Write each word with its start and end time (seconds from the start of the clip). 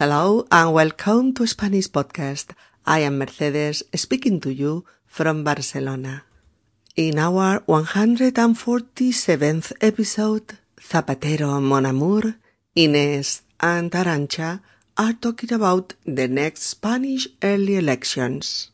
Hello 0.00 0.46
and 0.52 0.72
welcome 0.72 1.34
to 1.34 1.44
Spanish 1.44 1.88
Podcast. 1.88 2.50
I 2.86 3.00
am 3.00 3.18
Mercedes 3.18 3.82
speaking 3.96 4.38
to 4.42 4.54
you 4.54 4.84
from 5.08 5.42
Barcelona. 5.42 6.22
In 6.94 7.18
our 7.18 7.58
147th 7.66 9.72
episode, 9.80 10.56
Zapatero 10.80 11.60
Mon 11.60 11.84
Amour, 11.84 12.36
Inés 12.76 13.42
and 13.58 13.90
Arancha 13.90 14.60
are 14.96 15.14
talking 15.14 15.52
about 15.52 15.94
the 16.04 16.28
next 16.28 16.62
Spanish 16.62 17.26
early 17.42 17.74
elections. 17.74 18.70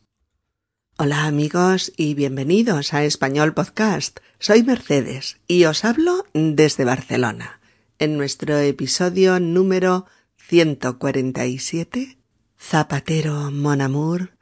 Hola 0.99 1.25
amigos 1.25 1.91
y 1.97 2.13
bienvenidos 2.13 2.93
a 2.93 3.03
Español 3.03 3.55
Podcast. 3.55 4.19
Soy 4.37 4.61
Mercedes 4.61 5.37
y 5.47 5.65
os 5.65 5.85
hablo 5.85 6.27
desde 6.35 6.85
Barcelona. 6.85 7.59
En 7.97 8.15
nuestro 8.15 8.59
episodio 8.59 9.39
número 9.39 10.05
147, 10.47 12.17
Zapatero 12.59 13.51
Mon 13.51 13.81
Amour, 13.81 14.37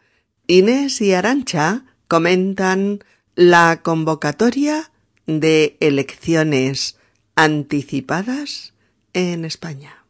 Inés 0.47 0.99
y 0.99 1.13
Arancha 1.13 1.85
comentan 2.09 3.03
la 3.35 3.81
convocatoria 3.81 4.91
de 5.27 5.77
elecciones 5.79 6.97
anticipadas 7.35 8.73
en 9.13 9.45
España. 9.45 10.05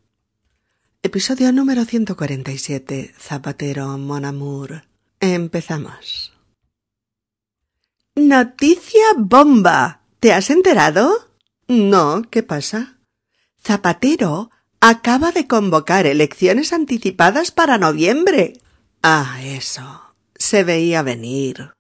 Episodio 1.04 1.52
número 1.52 1.86
147, 1.86 3.14
Zapatero 3.20 3.98
Mon 4.00 4.26
Amour. 4.26 4.86
Empezamos. 5.20 6.34
Noticia 8.16 9.04
bomba. 9.18 10.02
¿Te 10.20 10.34
has 10.34 10.50
enterado? 10.50 11.30
No, 11.68 12.24
¿qué 12.32 12.42
pasa? 12.42 12.98
Zapatero 13.62 14.50
acaba 14.86 15.32
de 15.32 15.48
convocar 15.48 16.06
elecciones 16.06 16.74
anticipadas 16.74 17.52
para 17.52 17.78
noviembre. 17.78 18.60
Ah, 19.02 19.40
eso. 19.42 20.02
Se 20.36 20.66
veía 20.66 21.02
venir. 21.04 21.72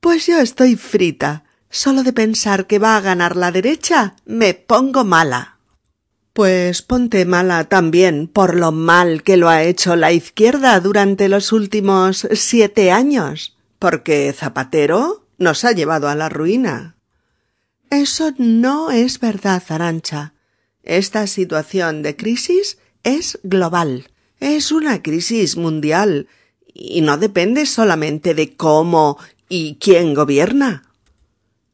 Pues 0.00 0.26
yo 0.26 0.38
estoy 0.38 0.76
frita. 0.76 1.44
Solo 1.68 2.02
de 2.02 2.14
pensar 2.14 2.66
que 2.66 2.78
va 2.78 2.96
a 2.96 3.02
ganar 3.02 3.36
la 3.36 3.52
derecha 3.52 4.16
me 4.24 4.54
pongo 4.54 5.04
mala. 5.04 5.58
Pues 6.32 6.80
ponte 6.80 7.26
mala 7.26 7.64
también 7.64 8.26
por 8.26 8.54
lo 8.54 8.72
mal 8.72 9.22
que 9.22 9.36
lo 9.36 9.50
ha 9.50 9.62
hecho 9.62 9.94
la 9.94 10.12
izquierda 10.12 10.80
durante 10.80 11.28
los 11.28 11.52
últimos 11.52 12.26
siete 12.32 12.90
años, 12.90 13.58
porque 13.78 14.32
Zapatero 14.32 15.26
nos 15.36 15.62
ha 15.66 15.72
llevado 15.72 16.08
a 16.08 16.14
la 16.14 16.30
ruina. 16.30 16.96
Eso 17.90 18.32
no 18.38 18.90
es 18.90 19.20
verdad, 19.20 19.62
Arancha. 19.68 20.32
Esta 20.82 21.26
situación 21.26 22.02
de 22.02 22.16
crisis 22.16 22.78
es 23.04 23.38
global, 23.42 24.08
es 24.40 24.72
una 24.72 25.02
crisis 25.02 25.56
mundial 25.56 26.28
y 26.74 27.00
no 27.02 27.18
depende 27.18 27.66
solamente 27.66 28.34
de 28.34 28.56
cómo 28.56 29.18
y 29.48 29.76
quién 29.76 30.14
gobierna. 30.14 30.84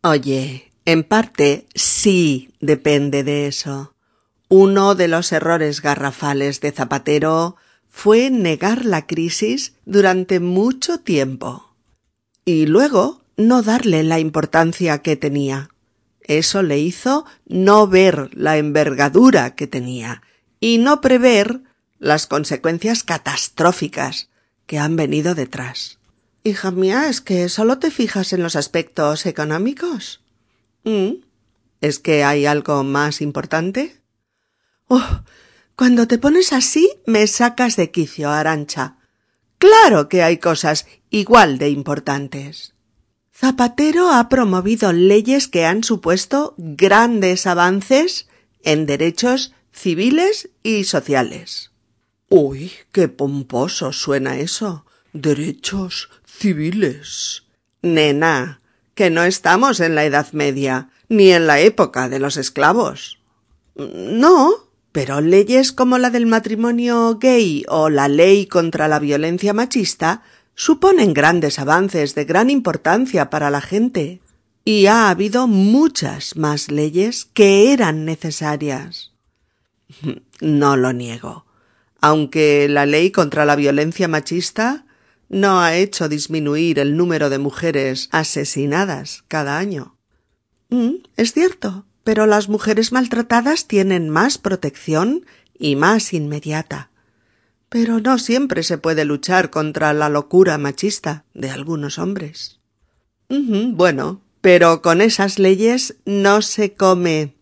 Oye, 0.02 0.70
en 0.84 1.04
parte 1.04 1.66
sí 1.74 2.50
depende 2.60 3.24
de 3.24 3.46
eso. 3.46 3.94
Uno 4.48 4.94
de 4.94 5.08
los 5.08 5.32
errores 5.32 5.82
garrafales 5.82 6.60
de 6.60 6.72
Zapatero 6.72 7.56
fue 7.88 8.30
negar 8.30 8.84
la 8.84 9.06
crisis 9.06 9.74
durante 9.84 10.40
mucho 10.40 10.98
tiempo 10.98 11.74
y 12.44 12.66
luego 12.66 13.20
no 13.36 13.62
darle 13.62 14.02
la 14.02 14.18
importancia 14.18 14.98
que 14.98 15.16
tenía. 15.16 15.68
Eso 16.28 16.62
le 16.62 16.78
hizo 16.78 17.24
no 17.46 17.88
ver 17.88 18.30
la 18.34 18.58
envergadura 18.58 19.54
que 19.54 19.66
tenía 19.66 20.22
y 20.60 20.76
no 20.78 21.00
prever 21.00 21.62
las 21.98 22.26
consecuencias 22.26 23.02
catastróficas 23.02 24.28
que 24.66 24.78
han 24.78 24.94
venido 24.94 25.34
detrás. 25.34 25.98
Hija 26.44 26.70
mía, 26.70 27.08
¿es 27.08 27.22
que 27.22 27.48
solo 27.48 27.78
te 27.78 27.90
fijas 27.90 28.34
en 28.34 28.42
los 28.42 28.56
aspectos 28.56 29.24
económicos? 29.24 30.20
¿Mm? 30.84 31.14
¿Es 31.80 31.98
que 31.98 32.24
hay 32.24 32.44
algo 32.44 32.84
más 32.84 33.22
importante? 33.22 34.02
Oh, 34.86 35.22
cuando 35.76 36.06
te 36.06 36.18
pones 36.18 36.52
así 36.52 36.90
me 37.06 37.26
sacas 37.26 37.76
de 37.76 37.90
quicio, 37.90 38.30
Arancha. 38.30 38.98
Claro 39.56 40.10
que 40.10 40.22
hay 40.22 40.36
cosas 40.36 40.86
igual 41.08 41.56
de 41.56 41.70
importantes. 41.70 42.74
Zapatero 43.40 44.10
ha 44.10 44.28
promovido 44.28 44.92
leyes 44.92 45.46
que 45.46 45.64
han 45.64 45.84
supuesto 45.84 46.54
grandes 46.56 47.46
avances 47.46 48.26
en 48.64 48.84
derechos 48.84 49.54
civiles 49.70 50.50
y 50.64 50.82
sociales. 50.82 51.70
Uy, 52.28 52.72
qué 52.90 53.06
pomposo 53.06 53.92
suena 53.92 54.38
eso. 54.38 54.84
Derechos 55.12 56.10
civiles. 56.26 57.44
Nena, 57.80 58.60
que 58.96 59.08
no 59.08 59.22
estamos 59.22 59.78
en 59.78 59.94
la 59.94 60.04
Edad 60.04 60.32
Media, 60.32 60.90
ni 61.08 61.30
en 61.30 61.46
la 61.46 61.60
época 61.60 62.08
de 62.08 62.18
los 62.18 62.38
esclavos. 62.38 63.20
No, 63.76 64.68
pero 64.90 65.20
leyes 65.20 65.70
como 65.70 65.98
la 65.98 66.10
del 66.10 66.26
matrimonio 66.26 67.18
gay 67.20 67.64
o 67.68 67.88
la 67.88 68.08
ley 68.08 68.46
contra 68.46 68.88
la 68.88 68.98
violencia 68.98 69.52
machista 69.52 70.22
suponen 70.58 71.14
grandes 71.14 71.60
avances 71.60 72.16
de 72.16 72.24
gran 72.24 72.50
importancia 72.50 73.30
para 73.30 73.48
la 73.48 73.60
gente, 73.60 74.20
y 74.64 74.86
ha 74.86 75.08
habido 75.08 75.46
muchas 75.46 76.36
más 76.36 76.68
leyes 76.68 77.26
que 77.32 77.72
eran 77.72 78.04
necesarias. 78.04 79.12
No 80.40 80.76
lo 80.76 80.92
niego, 80.92 81.46
aunque 82.00 82.68
la 82.68 82.86
ley 82.86 83.10
contra 83.10 83.44
la 83.44 83.56
violencia 83.56 84.06
machista 84.06 84.86
no 85.28 85.60
ha 85.60 85.74
hecho 85.74 86.08
disminuir 86.08 86.78
el 86.78 86.96
número 86.96 87.28
de 87.28 87.38
mujeres 87.38 88.08
asesinadas 88.12 89.24
cada 89.26 89.58
año. 89.58 89.96
Mm, 90.68 91.02
es 91.16 91.32
cierto, 91.32 91.86
pero 92.04 92.26
las 92.26 92.48
mujeres 92.48 92.92
maltratadas 92.92 93.66
tienen 93.66 94.10
más 94.10 94.38
protección 94.38 95.26
y 95.58 95.74
más 95.74 96.12
inmediata. 96.12 96.90
Pero 97.68 98.00
no 98.00 98.18
siempre 98.18 98.62
se 98.62 98.78
puede 98.78 99.04
luchar 99.04 99.50
contra 99.50 99.92
la 99.92 100.08
locura 100.08 100.58
machista 100.58 101.24
de 101.34 101.50
algunos 101.50 101.98
hombres. 101.98 102.60
bueno, 103.28 104.22
pero 104.40 104.80
con 104.80 105.00
esas 105.00 105.38
leyes 105.38 105.96
no 106.04 106.42
se 106.42 106.74
come. 106.74 107.34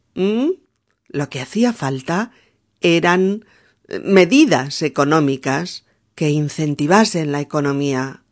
Lo 1.08 1.30
que 1.30 1.40
hacía 1.40 1.72
falta 1.72 2.32
eran 2.80 3.44
eh, 3.88 4.00
medidas 4.00 4.82
económicas 4.82 5.84
que 6.14 6.30
incentivasen 6.30 7.30
la 7.30 7.40
economía. 7.40 8.22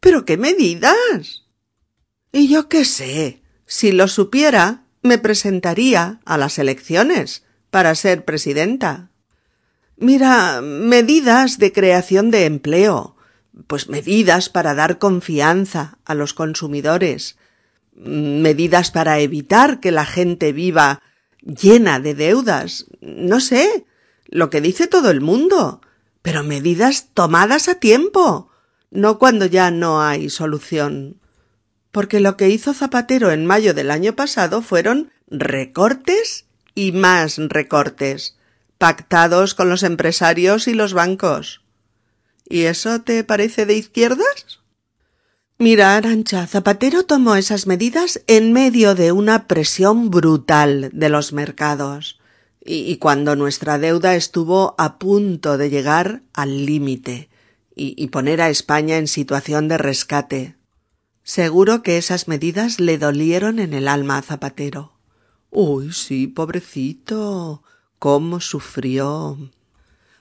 ¿Pero 0.00 0.24
qué 0.24 0.36
medidas? 0.36 1.44
Y 2.32 2.48
yo 2.48 2.68
qué 2.68 2.84
sé. 2.84 3.42
Si 3.64 3.92
lo 3.92 4.08
supiera, 4.08 4.84
me 5.02 5.18
presentaría 5.18 6.20
a 6.24 6.36
las 6.36 6.58
elecciones 6.58 7.44
para 7.70 7.94
ser 7.94 8.24
presidenta. 8.24 9.10
Mira, 9.98 10.60
medidas 10.60 11.58
de 11.58 11.72
creación 11.72 12.30
de 12.30 12.44
empleo, 12.44 13.16
pues 13.66 13.88
medidas 13.88 14.50
para 14.50 14.74
dar 14.74 14.98
confianza 14.98 15.96
a 16.04 16.14
los 16.14 16.34
consumidores, 16.34 17.38
medidas 17.94 18.90
para 18.90 19.20
evitar 19.20 19.80
que 19.80 19.90
la 19.92 20.04
gente 20.04 20.52
viva 20.52 21.00
llena 21.40 21.98
de 21.98 22.14
deudas, 22.14 22.86
no 23.00 23.40
sé, 23.40 23.86
lo 24.26 24.50
que 24.50 24.60
dice 24.60 24.86
todo 24.86 25.10
el 25.10 25.22
mundo, 25.22 25.80
pero 26.20 26.44
medidas 26.44 27.08
tomadas 27.14 27.68
a 27.68 27.76
tiempo, 27.76 28.50
no 28.90 29.18
cuando 29.18 29.46
ya 29.46 29.70
no 29.70 30.02
hay 30.02 30.28
solución. 30.28 31.20
Porque 31.90 32.20
lo 32.20 32.36
que 32.36 32.50
hizo 32.50 32.74
Zapatero 32.74 33.30
en 33.30 33.46
mayo 33.46 33.72
del 33.72 33.90
año 33.90 34.14
pasado 34.14 34.60
fueron 34.60 35.10
recortes 35.28 36.44
y 36.74 36.92
más 36.92 37.38
recortes 37.38 38.35
pactados 38.78 39.54
con 39.54 39.68
los 39.68 39.82
empresarios 39.82 40.68
y 40.68 40.74
los 40.74 40.92
bancos. 40.92 41.62
¿Y 42.48 42.62
eso 42.62 43.00
te 43.00 43.24
parece 43.24 43.66
de 43.66 43.74
izquierdas? 43.74 44.60
Mira, 45.58 45.96
Arancha, 45.96 46.46
Zapatero 46.46 47.04
tomó 47.04 47.34
esas 47.34 47.66
medidas 47.66 48.20
en 48.26 48.52
medio 48.52 48.94
de 48.94 49.10
una 49.12 49.46
presión 49.46 50.10
brutal 50.10 50.90
de 50.92 51.08
los 51.08 51.32
mercados 51.32 52.20
y, 52.68 52.96
cuando 52.96 53.36
nuestra 53.36 53.78
deuda 53.78 54.16
estuvo 54.16 54.74
a 54.76 54.98
punto 54.98 55.56
de 55.56 55.70
llegar 55.70 56.22
al 56.34 56.66
límite 56.66 57.30
y, 57.74 57.94
y 57.96 58.08
poner 58.08 58.42
a 58.42 58.50
España 58.50 58.98
en 58.98 59.06
situación 59.06 59.68
de 59.68 59.78
rescate. 59.78 60.56
Seguro 61.22 61.82
que 61.82 61.96
esas 61.96 62.28
medidas 62.28 62.80
le 62.80 62.98
dolieron 62.98 63.58
en 63.60 63.72
el 63.72 63.88
alma 63.88 64.18
a 64.18 64.22
Zapatero. 64.22 64.92
Uy, 65.50 65.92
sí, 65.92 66.26
pobrecito 66.26 67.62
cómo 67.98 68.40
sufrió. 68.40 69.38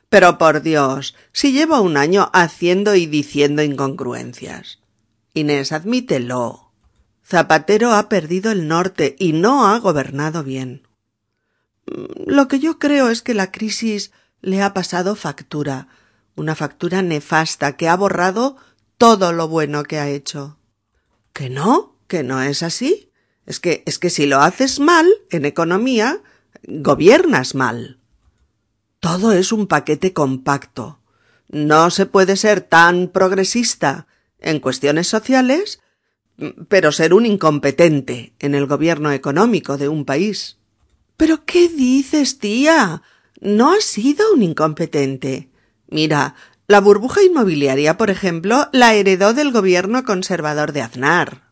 Pero 0.09 0.37
por 0.37 0.61
Dios, 0.61 1.15
si 1.31 1.51
llevo 1.51 1.81
un 1.81 1.97
año 1.97 2.29
haciendo 2.33 2.95
y 2.95 3.05
diciendo 3.05 3.63
incongruencias. 3.63 4.79
Inés, 5.33 5.71
admítelo. 5.71 6.71
Zapatero 7.25 7.93
ha 7.93 8.07
perdido 8.07 8.51
el 8.51 8.67
norte 8.67 9.15
y 9.19 9.33
no 9.33 9.67
ha 9.67 9.79
gobernado 9.79 10.43
bien. 10.43 10.87
Lo 12.25 12.47
que 12.47 12.59
yo 12.59 12.79
creo 12.79 13.09
es 13.09 13.21
que 13.21 13.33
la 13.33 13.51
crisis 13.51 14.11
le 14.41 14.61
ha 14.61 14.73
pasado 14.73 15.15
factura, 15.15 15.87
una 16.35 16.55
factura 16.55 17.01
nefasta 17.01 17.77
que 17.77 17.89
ha 17.89 17.95
borrado 17.95 18.57
todo 18.97 19.33
lo 19.33 19.47
bueno 19.47 19.83
que 19.83 19.99
ha 19.99 20.09
hecho. 20.09 20.57
¿Que 21.33 21.49
no? 21.49 21.97
¿Que 22.07 22.23
no 22.23 22.41
es 22.41 22.63
así? 22.63 23.11
Es 23.45 23.59
que, 23.59 23.83
es 23.85 23.99
que 23.99 24.09
si 24.09 24.25
lo 24.25 24.39
haces 24.39 24.79
mal, 24.79 25.07
en 25.29 25.45
economía, 25.45 26.21
gobiernas 26.67 27.55
mal. 27.55 27.99
Todo 28.99 29.31
es 29.31 29.51
un 29.51 29.67
paquete 29.67 30.13
compacto. 30.13 30.99
No 31.49 31.89
se 31.91 32.05
puede 32.05 32.37
ser 32.37 32.61
tan 32.61 33.09
progresista 33.09 34.07
en 34.39 34.59
cuestiones 34.59 35.07
sociales, 35.07 35.79
pero 36.67 36.91
ser 36.91 37.13
un 37.13 37.25
incompetente 37.25 38.33
en 38.39 38.55
el 38.55 38.65
gobierno 38.65 39.11
económico 39.11 39.77
de 39.77 39.89
un 39.89 40.05
país. 40.05 40.57
¿Pero 41.17 41.45
qué 41.45 41.69
dices, 41.69 42.39
tía? 42.39 43.03
No 43.39 43.73
has 43.73 43.83
sido 43.83 44.33
un 44.33 44.43
incompetente. 44.43 45.49
Mira, 45.87 46.35
la 46.67 46.81
burbuja 46.81 47.23
inmobiliaria, 47.23 47.97
por 47.97 48.09
ejemplo, 48.09 48.69
la 48.71 48.95
heredó 48.95 49.33
del 49.33 49.51
gobierno 49.51 50.03
conservador 50.03 50.71
de 50.71 50.81
Aznar. 50.81 51.43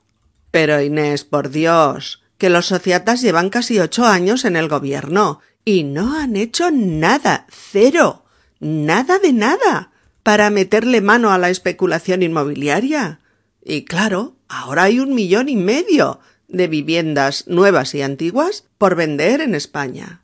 Pero 0.49 0.81
Inés, 0.81 1.23
por 1.23 1.49
Dios, 1.49 2.22
que 2.37 2.49
los 2.49 2.65
sociatas 2.65 3.21
llevan 3.21 3.49
casi 3.49 3.79
ocho 3.79 4.05
años 4.05 4.45
en 4.45 4.55
el 4.55 4.67
gobierno 4.67 5.39
y 5.65 5.83
no 5.83 6.17
han 6.17 6.35
hecho 6.35 6.71
nada, 6.71 7.47
cero, 7.49 8.25
nada 8.59 9.19
de 9.19 9.33
nada, 9.33 9.91
para 10.23 10.49
meterle 10.49 11.01
mano 11.01 11.31
a 11.31 11.37
la 11.37 11.49
especulación 11.49 12.23
inmobiliaria. 12.23 13.19
Y 13.63 13.85
claro, 13.85 14.35
ahora 14.47 14.83
hay 14.83 14.99
un 14.99 15.13
millón 15.13 15.49
y 15.49 15.55
medio 15.55 16.19
de 16.47 16.67
viviendas 16.67 17.47
nuevas 17.47 17.95
y 17.95 18.01
antiguas 18.01 18.65
por 18.77 18.95
vender 18.95 19.41
en 19.41 19.55
España. 19.55 20.23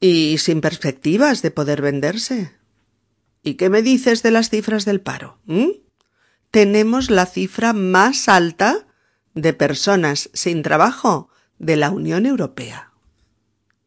Y 0.00 0.38
sin 0.38 0.60
perspectivas 0.60 1.42
de 1.42 1.50
poder 1.50 1.82
venderse. 1.82 2.52
¿Y 3.42 3.54
qué 3.54 3.68
me 3.70 3.82
dices 3.82 4.22
de 4.22 4.30
las 4.30 4.50
cifras 4.50 4.84
del 4.84 5.00
paro? 5.00 5.38
¿Mm? 5.46 5.70
Tenemos 6.50 7.10
la 7.10 7.26
cifra 7.26 7.72
más 7.72 8.28
alta 8.28 8.87
de 9.34 9.52
personas 9.52 10.30
sin 10.32 10.62
trabajo 10.62 11.28
de 11.58 11.76
la 11.76 11.90
Unión 11.90 12.26
Europea. 12.26 12.92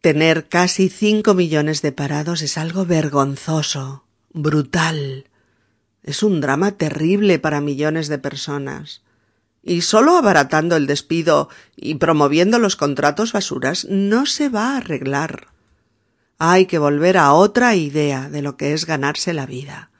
Tener 0.01 0.47
casi 0.47 0.89
cinco 0.89 1.33
millones 1.33 1.81
de 1.81 1.91
parados 1.91 2.41
es 2.41 2.57
algo 2.57 2.85
vergonzoso, 2.85 4.05
brutal. 4.33 5.25
Es 6.03 6.23
un 6.23 6.41
drama 6.41 6.71
terrible 6.71 7.37
para 7.37 7.61
millones 7.61 8.07
de 8.07 8.17
personas. 8.17 9.03
Y 9.61 9.81
solo 9.81 10.17
abaratando 10.17 10.75
el 10.75 10.87
despido 10.87 11.49
y 11.75 11.95
promoviendo 11.95 12.57
los 12.57 12.75
contratos 12.75 13.31
basuras 13.31 13.85
no 13.89 14.25
se 14.25 14.49
va 14.49 14.73
a 14.73 14.77
arreglar. 14.77 15.49
Hay 16.39 16.65
que 16.65 16.79
volver 16.79 17.19
a 17.19 17.33
otra 17.33 17.75
idea 17.75 18.27
de 18.27 18.41
lo 18.41 18.57
que 18.57 18.73
es 18.73 18.87
ganarse 18.87 19.33
la 19.33 19.45
vida. 19.45 19.91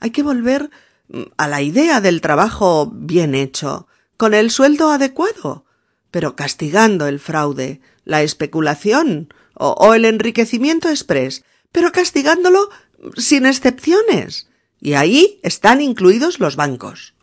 Hay 0.00 0.10
que 0.10 0.24
volver 0.24 0.70
mm, 1.06 1.22
a 1.36 1.46
la 1.46 1.62
idea 1.62 2.00
del 2.00 2.20
trabajo 2.20 2.90
bien 2.92 3.36
hecho, 3.36 3.86
con 4.16 4.34
el 4.34 4.50
sueldo 4.50 4.90
adecuado, 4.90 5.64
pero 6.10 6.36
castigando 6.36 7.06
el 7.06 7.18
fraude, 7.18 7.80
la 8.04 8.22
especulación 8.22 9.32
o, 9.54 9.94
el 9.94 10.04
enriquecimiento 10.04 10.88
express, 10.88 11.44
pero 11.72 11.92
castigándolo 11.92 12.70
sin 13.16 13.46
excepciones. 13.46 14.48
Y 14.80 14.94
ahí 14.94 15.40
están 15.42 15.80
incluidos 15.80 16.40
los 16.40 16.56
bancos. 16.56 17.14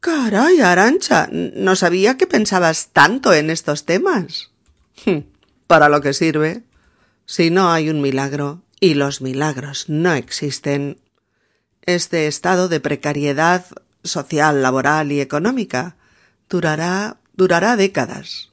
Caray, 0.00 0.60
Arancha, 0.60 1.28
no 1.30 1.76
sabía 1.76 2.16
que 2.16 2.26
pensabas 2.26 2.88
tanto 2.92 3.32
en 3.34 3.50
estos 3.50 3.84
temas. 3.84 4.50
Para 5.66 5.88
lo 5.88 6.00
que 6.00 6.14
sirve. 6.14 6.62
Si 7.26 7.50
no 7.50 7.70
hay 7.70 7.90
un 7.90 8.00
milagro, 8.00 8.62
y 8.80 8.94
los 8.94 9.20
milagros 9.20 9.88
no 9.88 10.14
existen, 10.14 10.98
este 11.82 12.26
estado 12.26 12.68
de 12.68 12.80
precariedad 12.80 13.66
social, 14.02 14.62
laboral 14.62 15.12
y 15.12 15.20
económica 15.20 15.96
durará 16.50 17.20
durará 17.40 17.76
décadas. 17.76 18.50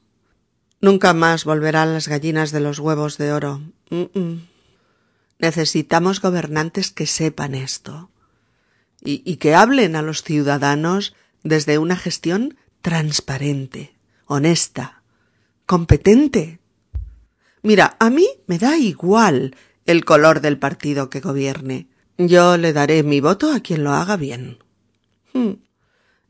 Nunca 0.80 1.14
más 1.14 1.44
volverán 1.44 1.94
las 1.94 2.08
gallinas 2.08 2.52
de 2.52 2.62
los 2.62 2.80
huevos 2.80 3.18
de 3.18 3.34
oro. 3.34 3.62
Necesitamos 5.40 6.22
gobernantes 6.22 6.92
que 6.92 7.06
sepan 7.06 7.54
esto 7.54 8.10
y, 9.04 9.22
y 9.26 9.38
que 9.38 9.56
hablen 9.56 9.98
a 9.98 10.02
los 10.02 10.24
ciudadanos 10.24 11.16
desde 11.44 11.78
una 11.80 11.98
gestión 11.98 12.56
transparente, 12.82 13.94
honesta, 14.26 15.02
competente. 15.66 16.60
Mira, 17.64 17.98
a 18.00 18.10
mí 18.10 18.28
me 18.46 18.58
da 18.58 18.78
igual 18.78 19.54
el 19.86 20.06
color 20.06 20.40
del 20.40 20.58
partido 20.58 21.10
que 21.10 21.20
gobierne. 21.20 21.88
Yo 22.18 22.56
le 22.56 22.72
daré 22.72 23.04
mi 23.04 23.20
voto 23.20 23.52
a 23.52 23.60
quien 23.60 23.84
lo 23.84 23.92
haga 23.92 24.16
bien. 24.16 24.60
Hmm. 25.34 25.56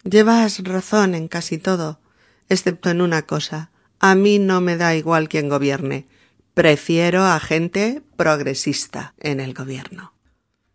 Llevas 0.09 0.59
razón 0.63 1.15
en 1.15 1.27
casi 1.27 1.57
todo, 1.57 1.99
excepto 2.47 2.89
en 2.89 3.01
una 3.01 3.23
cosa. 3.23 3.71
A 3.99 4.15
mí 4.15 4.39
no 4.39 4.61
me 4.61 4.77
da 4.77 4.95
igual 4.95 5.27
quien 5.27 5.49
gobierne. 5.49 6.07
Prefiero 6.53 7.25
a 7.25 7.39
gente 7.41 8.01
progresista 8.15 9.15
en 9.19 9.41
el 9.41 9.53
gobierno. 9.53 10.13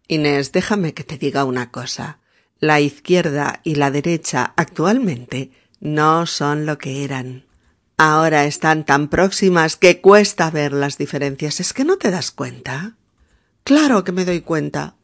Inés, 0.07 0.53
déjame 0.53 0.93
que 0.93 1.03
te 1.03 1.17
diga 1.17 1.45
una 1.45 1.71
cosa. 1.71 2.19
La 2.59 2.81
izquierda 2.81 3.61
y 3.65 3.77
la 3.77 3.91
derecha 3.91 4.53
actualmente 4.55 5.51
no 5.81 6.27
son 6.27 6.67
lo 6.67 6.77
que 6.77 7.03
eran. 7.03 7.47
Ahora 7.97 8.45
están 8.45 8.85
tan 8.85 9.09
próximas 9.09 9.77
que 9.77 10.03
cuesta 10.03 10.51
ver 10.51 10.75
las 10.75 10.99
diferencias. 10.99 11.59
¿Es 11.59 11.73
que 11.73 11.87
no 11.87 11.97
te 11.97 12.11
das 12.11 12.33
cuenta? 12.33 12.97
Claro 13.65 14.05
que 14.05 14.13
me 14.13 14.27
doy 14.27 14.43
cuenta. 14.43 14.97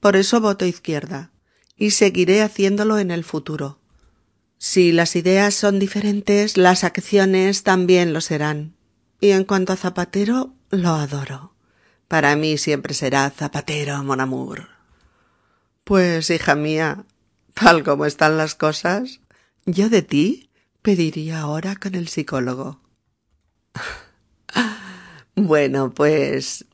Por 0.00 0.16
eso 0.16 0.40
voto 0.40 0.64
izquierda. 0.64 1.30
Y 1.76 1.90
seguiré 1.90 2.42
haciéndolo 2.42 2.98
en 2.98 3.10
el 3.10 3.24
futuro. 3.24 3.78
Si 4.58 4.92
las 4.92 5.14
ideas 5.16 5.54
son 5.54 5.78
diferentes, 5.78 6.56
las 6.56 6.84
acciones 6.84 7.62
también 7.62 8.12
lo 8.12 8.20
serán. 8.20 8.74
Y 9.20 9.30
en 9.30 9.44
cuanto 9.44 9.72
a 9.72 9.76
Zapatero, 9.76 10.54
lo 10.70 10.90
adoro. 10.90 11.54
Para 12.08 12.34
mí 12.36 12.56
siempre 12.56 12.94
será 12.94 13.30
Zapatero, 13.30 14.02
mon 14.02 14.20
amour. 14.20 14.68
Pues, 15.84 16.30
hija 16.30 16.54
mía, 16.54 17.04
tal 17.54 17.84
como 17.84 18.06
están 18.06 18.36
las 18.36 18.54
cosas, 18.54 19.20
yo 19.66 19.88
de 19.88 20.02
ti 20.02 20.50
pediría 20.82 21.40
ahora 21.40 21.76
con 21.76 21.94
el 21.94 22.08
psicólogo. 22.08 22.80
bueno, 25.34 25.92
pues 25.92 26.64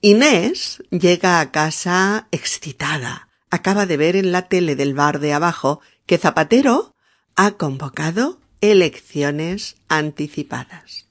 Inés 0.00 0.82
llega 0.90 1.40
a 1.40 1.50
casa 1.50 2.28
excitada. 2.30 3.28
Acaba 3.54 3.86
de 3.86 3.96
ver 3.96 4.16
en 4.16 4.32
la 4.32 4.48
tele 4.48 4.74
del 4.74 4.94
bar 4.94 5.20
de 5.20 5.32
abajo 5.32 5.80
que 6.06 6.18
Zapatero 6.18 6.96
ha 7.36 7.52
convocado 7.52 8.40
elecciones 8.60 9.76
anticipadas. 9.86 11.06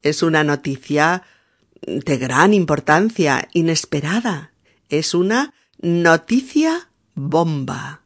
Es 0.00 0.22
una 0.22 0.44
noticia 0.44 1.24
de 1.84 2.16
gran 2.16 2.54
importancia, 2.54 3.48
inesperada. 3.54 4.52
Es 4.88 5.14
una 5.14 5.52
noticia 5.80 6.90
bomba. 7.16 8.02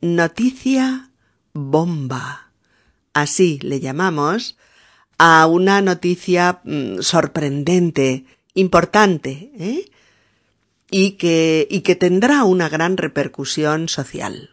Noticia 0.00 1.10
bomba. 1.52 2.52
Así 3.12 3.58
le 3.60 3.80
llamamos 3.80 4.56
a 5.18 5.48
una 5.48 5.82
noticia 5.82 6.60
mm, 6.62 7.00
sorprendente, 7.00 8.24
importante, 8.54 9.50
¿eh? 9.58 9.90
Y, 10.90 11.12
que, 11.12 11.66
y 11.70 11.80
que 11.80 11.94
tendrá 11.94 12.44
una 12.44 12.68
gran 12.68 12.96
repercusión 12.96 13.88
social. 13.88 14.50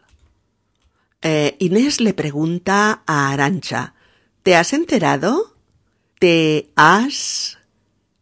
Eh, 1.22 1.56
Inés 1.60 2.00
le 2.00 2.14
pregunta 2.14 3.04
a 3.08 3.32
Arancha, 3.32 3.96
¿te 4.44 4.56
has 4.56 4.74
enterado? 4.74 5.56
¿Te 6.20 6.72
has 6.76 7.58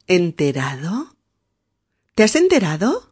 enterado? 0.08 1.16
¿Te 2.16 2.24
has 2.24 2.36
enterado? 2.36 3.12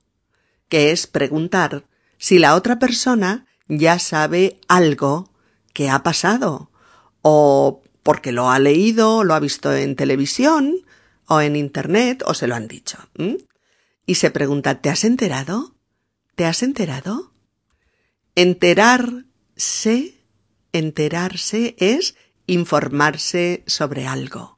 Que 0.70 0.92
es 0.92 1.08
preguntar 1.08 1.86
si 2.18 2.40
la 2.40 2.56
otra 2.56 2.80
persona 2.80 3.46
ya 3.68 4.00
sabe 4.00 4.60
algo 4.68 5.30
que 5.74 5.90
ha 5.90 6.04
pasado, 6.04 6.70
o 7.22 7.82
porque 8.04 8.32
lo 8.32 8.50
ha 8.50 8.60
leído, 8.60 9.24
lo 9.24 9.34
ha 9.34 9.40
visto 9.40 9.74
en 9.74 9.96
televisión, 9.96 10.78
o 11.28 11.42
en 11.42 11.56
Internet, 11.56 12.24
o 12.26 12.34
se 12.34 12.48
lo 12.48 12.56
han 12.56 12.68
dicho. 12.68 12.98
Y 14.06 14.16
se 14.16 14.32
pregunta, 14.32 14.82
¿te 14.82 14.90
has 14.90 15.04
enterado? 15.04 15.76
¿Te 16.36 16.46
has 16.46 16.64
enterado? 16.64 17.34
Enterarse, 18.36 20.16
enterarse 20.72 21.76
es 21.78 22.16
informarse 22.48 23.64
sobre 23.68 24.08
algo 24.08 24.54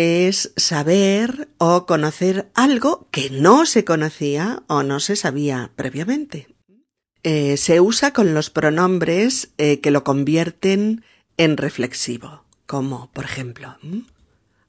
es 0.00 0.52
saber 0.54 1.48
o 1.58 1.84
conocer 1.84 2.52
algo 2.54 3.08
que 3.10 3.30
no 3.30 3.66
se 3.66 3.84
conocía 3.84 4.62
o 4.68 4.84
no 4.84 5.00
se 5.00 5.16
sabía 5.16 5.72
previamente. 5.74 6.46
Eh, 7.24 7.56
se 7.56 7.80
usa 7.80 8.12
con 8.12 8.32
los 8.32 8.48
pronombres 8.48 9.50
eh, 9.58 9.80
que 9.80 9.90
lo 9.90 10.04
convierten 10.04 11.02
en 11.36 11.56
reflexivo, 11.56 12.44
como 12.64 13.10
por 13.10 13.24
ejemplo, 13.24 13.76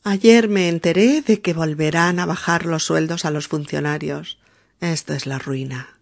ayer 0.09 0.49
me 0.49 0.67
enteré 0.69 1.21
de 1.21 1.41
que 1.41 1.53
volverán 1.53 2.19
a 2.19 2.25
bajar 2.25 2.65
los 2.65 2.83
sueldos 2.83 3.25
a 3.25 3.31
los 3.31 3.47
funcionarios. 3.47 4.39
Esto 4.81 5.13
es 5.13 5.25
la 5.25 5.39
ruina. 5.39 5.99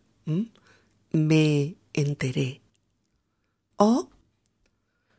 Me 1.12 1.76
enteré. 1.94 2.62
¿O? 3.76 4.10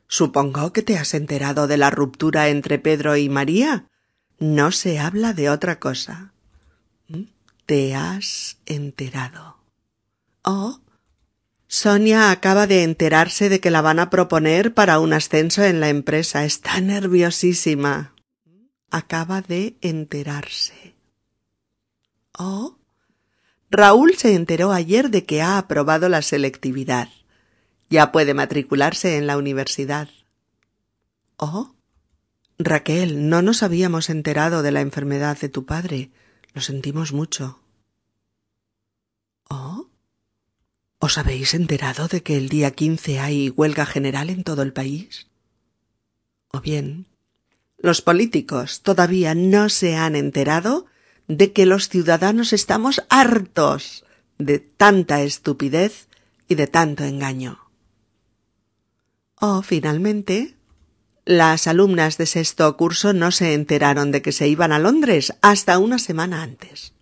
Supongo 0.06 0.72
que 0.72 0.82
te 0.82 0.96
has 0.96 1.14
enterado 1.14 1.66
de 1.66 1.76
la 1.76 1.90
ruptura 1.90 2.48
entre 2.48 2.78
Pedro 2.78 3.16
y 3.16 3.28
María. 3.28 3.86
No 4.38 4.72
se 4.72 4.98
habla 4.98 5.32
de 5.34 5.50
otra 5.50 5.78
cosa. 5.78 6.32
Te 7.66 7.94
has 7.94 8.58
enterado. 8.66 9.58
¿O? 10.42 10.80
Sonia 11.66 12.30
acaba 12.30 12.66
de 12.66 12.82
enterarse 12.82 13.50
de 13.50 13.60
que 13.60 13.70
la 13.70 13.82
van 13.82 13.98
a 13.98 14.08
proponer 14.08 14.72
para 14.72 15.00
un 15.00 15.12
ascenso 15.12 15.62
en 15.64 15.80
la 15.80 15.90
empresa. 15.90 16.46
Está 16.46 16.80
nerviosísima. 16.80 18.14
Acaba 18.90 19.42
de 19.42 19.76
enterarse. 19.80 20.94
¿O? 22.38 22.78
Raúl 23.70 24.16
se 24.16 24.34
enteró 24.34 24.72
ayer 24.72 25.10
de 25.10 25.24
que 25.24 25.42
ha 25.42 25.58
aprobado 25.58 26.08
la 26.08 26.22
selectividad. 26.22 27.08
Ya 27.90 28.12
puede 28.12 28.32
matricularse 28.32 29.16
en 29.16 29.26
la 29.26 29.36
universidad. 29.36 30.08
¿Oh? 31.36 31.74
Raquel, 32.58 33.28
no 33.28 33.42
nos 33.42 33.62
habíamos 33.62 34.10
enterado 34.10 34.62
de 34.62 34.72
la 34.72 34.80
enfermedad 34.80 35.38
de 35.38 35.48
tu 35.48 35.66
padre. 35.66 36.10
Lo 36.54 36.60
sentimos 36.60 37.12
mucho. 37.12 37.60
¿Oh? 39.48 39.88
¿Os 40.98 41.18
habéis 41.18 41.54
enterado 41.54 42.08
de 42.08 42.22
que 42.22 42.36
el 42.36 42.48
día 42.48 42.72
quince 42.72 43.20
hay 43.20 43.50
huelga 43.50 43.86
general 43.86 44.30
en 44.30 44.42
todo 44.42 44.62
el 44.62 44.72
país? 44.72 45.28
¿O 46.50 46.60
bien, 46.60 47.06
los 47.78 48.02
políticos 48.02 48.82
todavía 48.82 49.34
no 49.34 49.68
se 49.68 49.96
han 49.96 50.16
enterado 50.16 50.86
de 51.28 51.52
que 51.52 51.66
los 51.66 51.88
ciudadanos 51.88 52.52
estamos 52.52 53.02
hartos 53.08 54.04
de 54.38 54.58
tanta 54.58 55.22
estupidez 55.22 56.08
y 56.48 56.54
de 56.56 56.66
tanto 56.66 57.04
engaño? 57.04 57.70
O, 59.40 59.62
finalmente, 59.62 60.56
las 61.24 61.66
alumnas 61.66 62.16
de 62.16 62.26
sexto 62.26 62.76
curso 62.76 63.12
no 63.12 63.30
se 63.30 63.54
enteraron 63.54 64.10
de 64.10 64.22
que 64.22 64.32
se 64.32 64.48
iban 64.48 64.72
a 64.72 64.78
Londres 64.78 65.34
hasta 65.42 65.78
una 65.78 65.98
semana 65.98 66.42
antes, 66.42 66.94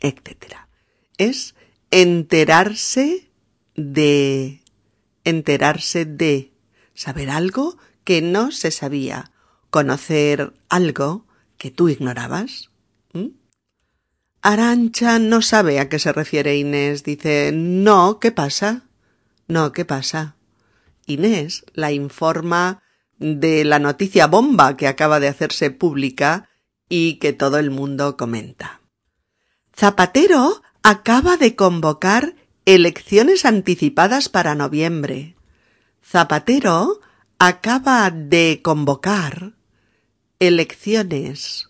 etc. 0.00 0.54
Es 1.18 1.54
enterarse 1.90 3.30
de 3.74 4.62
enterarse 5.24 6.04
de 6.04 6.52
saber 6.94 7.30
algo 7.30 7.76
que 8.04 8.22
no 8.22 8.52
se 8.52 8.70
sabía, 8.70 9.31
conocer 9.72 10.52
algo 10.68 11.24
que 11.56 11.70
tú 11.70 11.88
ignorabas. 11.88 12.68
Arancha 14.42 15.18
no 15.18 15.40
sabe 15.40 15.80
a 15.80 15.88
qué 15.88 15.98
se 15.98 16.12
refiere 16.12 16.56
Inés. 16.56 17.04
Dice 17.04 17.52
No, 17.54 18.18
¿qué 18.18 18.32
pasa? 18.32 18.82
No, 19.48 19.72
¿qué 19.72 19.84
pasa? 19.84 20.36
Inés 21.06 21.64
la 21.72 21.90
informa 21.90 22.82
de 23.18 23.64
la 23.64 23.78
noticia 23.78 24.26
bomba 24.26 24.76
que 24.76 24.88
acaba 24.88 25.20
de 25.20 25.28
hacerse 25.28 25.70
pública 25.70 26.50
y 26.88 27.14
que 27.14 27.32
todo 27.32 27.58
el 27.58 27.70
mundo 27.70 28.16
comenta. 28.16 28.82
Zapatero 29.74 30.60
acaba 30.82 31.36
de 31.38 31.56
convocar 31.56 32.34
elecciones 32.66 33.46
anticipadas 33.46 34.28
para 34.28 34.54
noviembre. 34.54 35.36
Zapatero 36.04 37.00
acaba 37.38 38.10
de 38.10 38.60
convocar 38.62 39.54
elecciones 40.42 41.68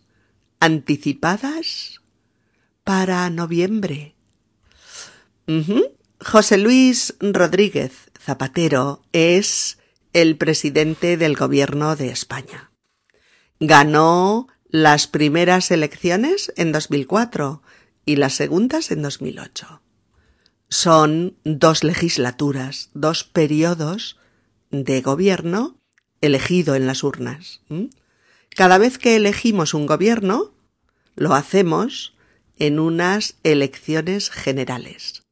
anticipadas 0.59 2.01
para 2.85 3.29
noviembre. 3.29 4.15
José 6.21 6.57
Luis 6.57 7.15
Rodríguez 7.21 8.11
Zapatero 8.19 9.03
es 9.13 9.77
el 10.15 10.39
presidente 10.39 11.19
del 11.19 11.37
gobierno 11.37 11.97
de 11.97 12.09
España. 12.09 12.73
Ganó 13.61 14.49
las 14.71 15.07
primeras 15.07 15.71
elecciones 15.71 16.51
en 16.57 16.73
2004 16.73 17.63
y 18.07 18.17
las 18.17 18.33
segundas 18.33 18.91
en 18.91 19.03
2008. 19.03 19.83
Son 20.71 21.37
dos 21.45 21.85
legislaturas, 21.85 22.89
dos 22.95 23.25
periodos 23.25 24.17
de 24.71 25.03
gobierno 25.03 25.77
elegido 26.23 26.75
en 26.75 26.87
las 26.87 27.05
urnas. 27.05 27.61
Cada 28.55 28.79
vez 28.79 28.99
que 28.99 29.17
elegimos 29.17 29.75
un 29.75 29.87
gobierno, 29.87 30.53
lo 31.15 31.35
hacemos 31.35 32.15
en 32.59 32.79
unas 32.79 33.37
elecciones 33.43 34.31
generales. 34.31 35.23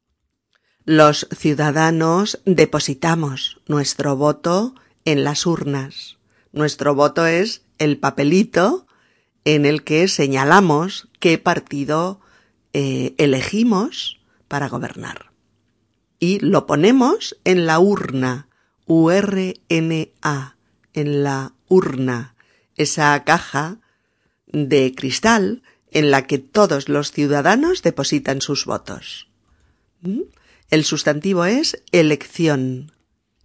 Los 0.85 1.29
ciudadanos 1.37 2.41
depositamos 2.47 3.61
nuestro 3.67 4.17
voto 4.17 4.75
en 5.05 5.25
las 5.25 5.47
urnas. 5.47 6.17
Nuestro 6.53 6.95
voto 6.95 7.27
es 7.27 7.63
el 7.79 7.99
papelito 7.99 8.87
en 9.45 9.67
el 9.67 9.85
que 9.85 10.09
señalamos 10.09 11.09
qué 11.19 11.39
partido 11.39 12.21
eh, 12.73 13.15
elegimos 13.19 14.21
para 14.49 14.69
gobernar. 14.69 15.31
Y 16.19 16.41
lo 16.41 16.67
ponemos 16.67 17.39
en 17.45 17.67
la 17.67 17.79
urna, 17.79 18.49
U-R-N-A, 18.87 20.57
en 20.93 21.23
la 21.23 21.55
urna, 21.69 22.35
esa 22.81 23.23
caja 23.25 23.79
de 24.47 24.95
cristal 24.95 25.63
en 25.91 26.11
la 26.11 26.27
que 26.27 26.39
todos 26.39 26.89
los 26.89 27.13
ciudadanos 27.13 27.83
depositan 27.83 28.41
sus 28.41 28.65
votos. 28.65 29.29
¿Mm? 30.01 30.23
El 30.71 30.85
sustantivo 30.85 31.45
es 31.45 31.83
elección. 31.93 32.93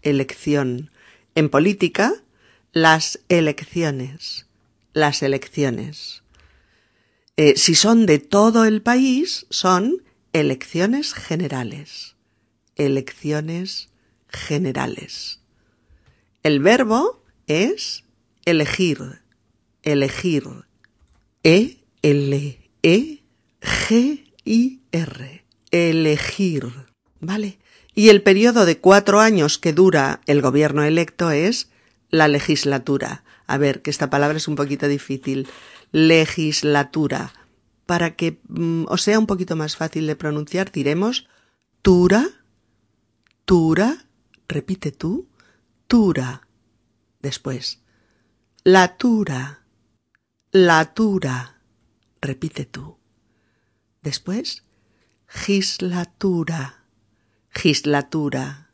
Elección. 0.02 0.92
En 1.34 1.50
política, 1.50 2.14
las 2.72 3.20
elecciones. 3.28 4.46
Las 4.94 5.22
elecciones. 5.22 6.24
Eh, 7.36 7.56
si 7.58 7.76
son 7.76 8.06
de 8.06 8.20
todo 8.20 8.64
el 8.64 8.82
país, 8.82 9.48
son 9.50 10.04
elecciones 10.32 11.14
generales. 11.14 12.16
Elecciones 12.76 13.90
generales. 14.30 15.40
El 16.44 16.60
verbo 16.62 17.22
es 17.48 18.06
elegir. 18.46 19.25
Elegir. 19.86 20.44
E 21.44 21.78
L 22.02 22.60
E 22.84 23.24
G 23.62 24.34
I 24.44 24.82
R. 24.92 25.46
Elegir. 25.72 26.72
¿Vale? 27.22 27.60
Y 27.94 28.10
el 28.10 28.22
periodo 28.22 28.66
de 28.66 28.80
cuatro 28.80 29.22
años 29.22 29.58
que 29.58 29.72
dura 29.72 30.20
el 30.26 30.42
gobierno 30.42 30.84
electo 30.84 31.32
es 31.32 31.72
la 32.10 32.28
legislatura. 32.28 33.24
A 33.48 33.58
ver, 33.58 33.82
que 33.82 33.90
esta 33.90 34.10
palabra 34.10 34.38
es 34.38 34.48
un 34.48 34.56
poquito 34.56 34.88
difícil. 34.88 35.48
Legislatura. 35.92 37.34
Para 37.86 38.16
que 38.16 38.40
mm, 38.50 38.86
os 38.90 39.02
sea 39.02 39.20
un 39.20 39.28
poquito 39.28 39.56
más 39.56 39.78
fácil 39.78 40.08
de 40.08 40.16
pronunciar, 40.16 40.72
diremos 40.72 41.28
tura, 41.82 42.28
tura, 43.46 44.08
repite 44.48 44.92
tú, 44.92 45.30
tura. 45.88 46.48
Después, 47.22 47.82
la 48.64 48.98
tura, 48.98 49.65
la 50.56 50.94
tura, 50.94 51.60
repite 52.22 52.64
tú. 52.64 52.98
Después, 54.02 54.64
gislatura 55.28 56.86
gislatura 57.54 58.70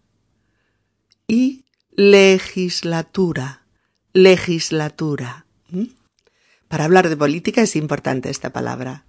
y 1.27 1.65
legislatura, 1.91 3.65
legislatura. 4.13 5.47
Para 6.67 6.85
hablar 6.85 7.09
de 7.09 7.17
política 7.17 7.63
es 7.63 7.75
importante 7.75 8.29
esta 8.29 8.51
palabra. 8.51 9.05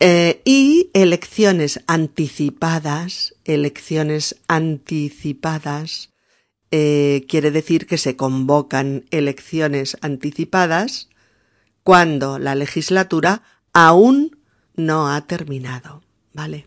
Eh, 0.00 0.42
y 0.44 0.90
elecciones 0.94 1.80
anticipadas, 1.88 3.34
elecciones 3.44 4.36
anticipadas, 4.46 6.10
eh, 6.70 7.24
quiere 7.28 7.50
decir 7.50 7.86
que 7.86 7.98
se 7.98 8.16
convocan 8.16 9.04
elecciones 9.10 9.96
anticipadas 10.00 11.08
cuando 11.82 12.38
la 12.38 12.54
legislatura 12.54 13.42
aún 13.72 14.38
no 14.74 15.10
ha 15.10 15.26
terminado. 15.26 16.02
¿Vale? 16.34 16.66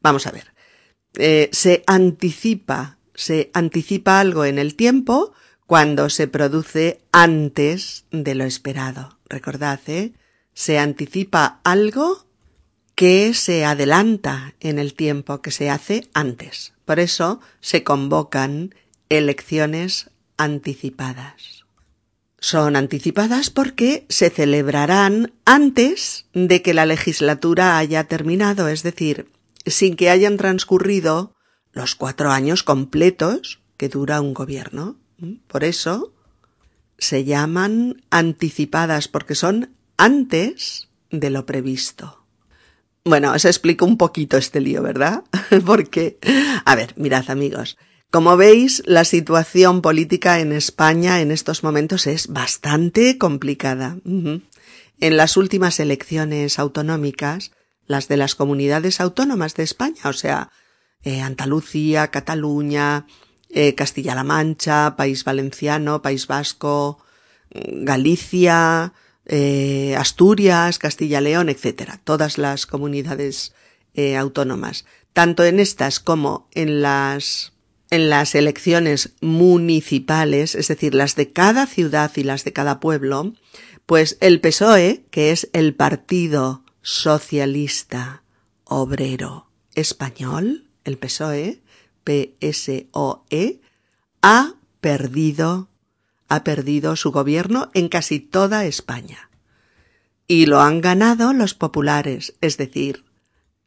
Vamos 0.00 0.26
a 0.26 0.32
ver. 0.32 0.52
Eh, 1.16 1.48
se 1.52 1.84
anticipa, 1.86 2.98
se 3.14 3.50
anticipa 3.54 4.20
algo 4.20 4.44
en 4.44 4.58
el 4.58 4.74
tiempo 4.74 5.32
cuando 5.66 6.10
se 6.10 6.28
produce 6.28 7.00
antes 7.12 8.04
de 8.10 8.34
lo 8.34 8.44
esperado. 8.44 9.18
Recordad, 9.28 9.80
¿eh? 9.86 10.12
Se 10.52 10.78
anticipa 10.78 11.60
algo 11.64 12.26
que 12.94 13.34
se 13.34 13.64
adelanta 13.64 14.54
en 14.60 14.78
el 14.78 14.94
tiempo, 14.94 15.40
que 15.40 15.50
se 15.50 15.70
hace 15.70 16.08
antes. 16.14 16.74
Por 16.84 17.00
eso 17.00 17.40
se 17.60 17.82
convocan 17.82 18.74
elecciones 19.08 20.10
anticipadas. 20.36 21.64
Son 22.38 22.76
anticipadas 22.76 23.48
porque 23.48 24.04
se 24.08 24.28
celebrarán 24.28 25.32
antes 25.44 26.26
de 26.34 26.60
que 26.60 26.74
la 26.74 26.84
legislatura 26.84 27.78
haya 27.78 28.04
terminado, 28.04 28.68
es 28.68 28.82
decir, 28.82 29.30
sin 29.64 29.96
que 29.96 30.10
hayan 30.10 30.36
transcurrido 30.36 31.34
los 31.72 31.94
cuatro 31.94 32.30
años 32.30 32.62
completos 32.62 33.60
que 33.76 33.88
dura 33.88 34.20
un 34.20 34.34
gobierno. 34.34 34.96
Por 35.48 35.64
eso 35.64 36.12
se 36.98 37.24
llaman 37.24 38.02
anticipadas 38.10 39.08
porque 39.08 39.34
son 39.34 39.70
antes 39.96 40.88
de 41.10 41.30
lo 41.30 41.46
previsto. 41.46 42.24
Bueno, 43.04 43.32
os 43.32 43.44
explico 43.44 43.84
un 43.84 43.98
poquito 43.98 44.36
este 44.36 44.60
lío, 44.60 44.82
¿verdad? 44.82 45.24
porque, 45.66 46.18
a 46.64 46.74
ver, 46.74 46.94
mirad 46.96 47.30
amigos, 47.30 47.76
como 48.14 48.36
veis, 48.36 48.80
la 48.86 49.04
situación 49.04 49.82
política 49.82 50.38
en 50.38 50.52
España 50.52 51.20
en 51.20 51.32
estos 51.32 51.64
momentos 51.64 52.06
es 52.06 52.28
bastante 52.28 53.18
complicada. 53.18 53.96
En 54.04 55.16
las 55.16 55.36
últimas 55.36 55.80
elecciones 55.80 56.60
autonómicas, 56.60 57.50
las 57.88 58.06
de 58.06 58.16
las 58.16 58.36
comunidades 58.36 59.00
autónomas 59.00 59.56
de 59.56 59.64
España, 59.64 60.02
o 60.04 60.12
sea, 60.12 60.52
eh, 61.02 61.22
Andalucía, 61.22 62.12
Cataluña, 62.12 63.08
eh, 63.50 63.74
Castilla-La 63.74 64.22
Mancha, 64.22 64.94
País 64.94 65.24
Valenciano, 65.24 66.00
País 66.00 66.28
Vasco, 66.28 67.04
Galicia, 67.50 68.92
eh, 69.26 69.96
Asturias, 69.98 70.78
Castilla-León, 70.78 71.48
etcétera, 71.48 72.00
todas 72.04 72.38
las 72.38 72.66
comunidades 72.66 73.54
autónomas, 74.16 74.84
tanto 75.12 75.44
en 75.44 75.58
estas 75.58 75.98
como 75.98 76.48
en 76.52 76.80
las 76.80 77.53
en 77.94 78.10
las 78.10 78.34
elecciones 78.34 79.14
municipales, 79.20 80.54
es 80.54 80.68
decir, 80.68 80.94
las 80.94 81.14
de 81.14 81.32
cada 81.32 81.66
ciudad 81.66 82.10
y 82.16 82.24
las 82.24 82.44
de 82.44 82.52
cada 82.52 82.80
pueblo, 82.80 83.34
pues 83.86 84.18
el 84.20 84.40
PSOE, 84.40 85.04
que 85.10 85.30
es 85.30 85.48
el 85.52 85.74
Partido 85.74 86.64
Socialista 86.82 88.22
Obrero 88.64 89.48
Español, 89.74 90.68
el 90.84 90.98
PSOE, 90.98 91.62
PSOE, 92.04 93.60
ha 94.22 94.54
perdido, 94.80 95.68
ha 96.28 96.44
perdido 96.44 96.96
su 96.96 97.12
gobierno 97.12 97.70
en 97.74 97.88
casi 97.88 98.20
toda 98.20 98.66
España. 98.66 99.30
Y 100.26 100.46
lo 100.46 100.60
han 100.60 100.80
ganado 100.80 101.32
los 101.32 101.54
populares, 101.54 102.34
es 102.40 102.56
decir, 102.56 103.04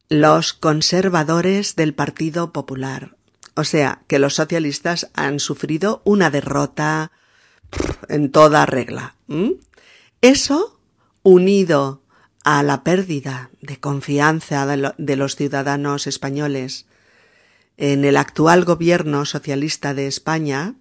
los 0.10 0.54
conservadores 0.54 1.76
del 1.76 1.94
Partido 1.94 2.52
Popular. 2.54 3.17
O 3.58 3.64
sea, 3.64 4.04
que 4.06 4.20
los 4.20 4.36
socialistas 4.36 5.10
han 5.16 5.40
sufrido 5.40 6.04
una 6.06 6.30
derrota 6.30 7.12
en 8.08 8.32
toda 8.32 8.68
regla. 8.68 9.16
Eso, 10.22 10.80
unido 11.24 12.04
a 12.44 12.62
la 12.62 12.84
pérdida 12.84 13.50
de 13.62 13.80
confianza 13.80 14.68
de, 14.68 15.16
los 15.16 15.36
ciudadanos 15.36 16.06
españoles 16.06 16.86
en 17.78 18.06
el 18.06 18.18
actual 18.18 18.64
gobierno 18.64 19.26
socialista 19.26 19.96
de 19.96 20.06
España 20.06 20.76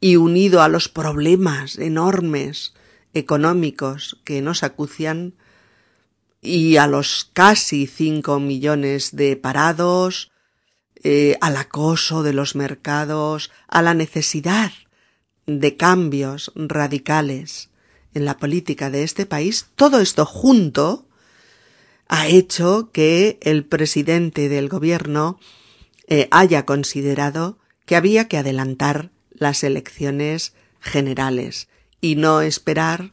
y 0.00 0.16
unido 0.16 0.62
a 0.62 0.68
los 0.68 0.88
problemas 0.88 1.78
enormes 1.78 2.74
económicos 3.14 4.20
que 4.24 4.42
nos 4.42 4.64
acucian 4.64 5.34
y 6.42 6.76
a 6.76 6.88
los 6.88 7.30
casi 7.32 7.86
cinco 7.86 8.40
millones 8.40 9.14
de 9.14 9.36
parados, 9.36 10.32
eh, 11.02 11.36
al 11.40 11.56
acoso 11.56 12.22
de 12.22 12.32
los 12.32 12.56
mercados, 12.56 13.50
a 13.68 13.82
la 13.82 13.94
necesidad 13.94 14.72
de 15.46 15.76
cambios 15.76 16.52
radicales 16.54 17.70
en 18.14 18.24
la 18.24 18.38
política 18.38 18.90
de 18.90 19.02
este 19.02 19.26
país, 19.26 19.66
todo 19.76 20.00
esto 20.00 20.24
junto 20.24 21.06
ha 22.08 22.28
hecho 22.28 22.90
que 22.92 23.38
el 23.42 23.64
presidente 23.64 24.48
del 24.48 24.68
gobierno 24.68 25.38
eh, 26.08 26.28
haya 26.30 26.64
considerado 26.64 27.58
que 27.84 27.96
había 27.96 28.28
que 28.28 28.38
adelantar 28.38 29.10
las 29.32 29.64
elecciones 29.64 30.54
generales 30.80 31.68
y 32.00 32.16
no 32.16 32.40
esperar 32.40 33.12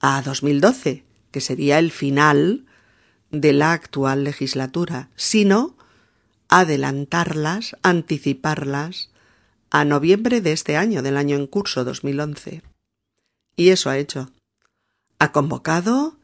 a 0.00 0.22
2012, 0.22 1.04
que 1.30 1.40
sería 1.40 1.78
el 1.78 1.90
final 1.90 2.66
de 3.30 3.52
la 3.52 3.72
actual 3.72 4.24
legislatura, 4.24 5.10
sino 5.16 5.76
adelantarlas, 6.52 7.76
anticiparlas 7.82 9.08
a 9.70 9.86
noviembre 9.86 10.42
de 10.42 10.52
este 10.52 10.76
año, 10.76 11.00
del 11.00 11.16
año 11.16 11.34
en 11.36 11.46
curso 11.46 11.82
2011. 11.82 12.60
Y 13.56 13.70
eso 13.70 13.88
ha 13.88 13.96
hecho. 13.96 14.30
Ha 15.18 15.32
convocado 15.32 16.18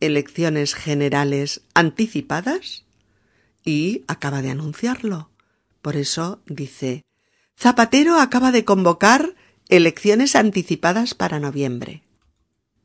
elecciones 0.00 0.74
generales 0.74 1.60
anticipadas 1.74 2.86
y 3.64 4.04
acaba 4.08 4.42
de 4.42 4.50
anunciarlo. 4.50 5.30
Por 5.80 5.94
eso 5.94 6.40
dice 6.46 7.04
Zapatero 7.56 8.18
acaba 8.18 8.50
de 8.50 8.64
convocar 8.64 9.36
elecciones 9.68 10.34
anticipadas 10.34 11.14
para 11.14 11.38
noviembre. 11.38 12.02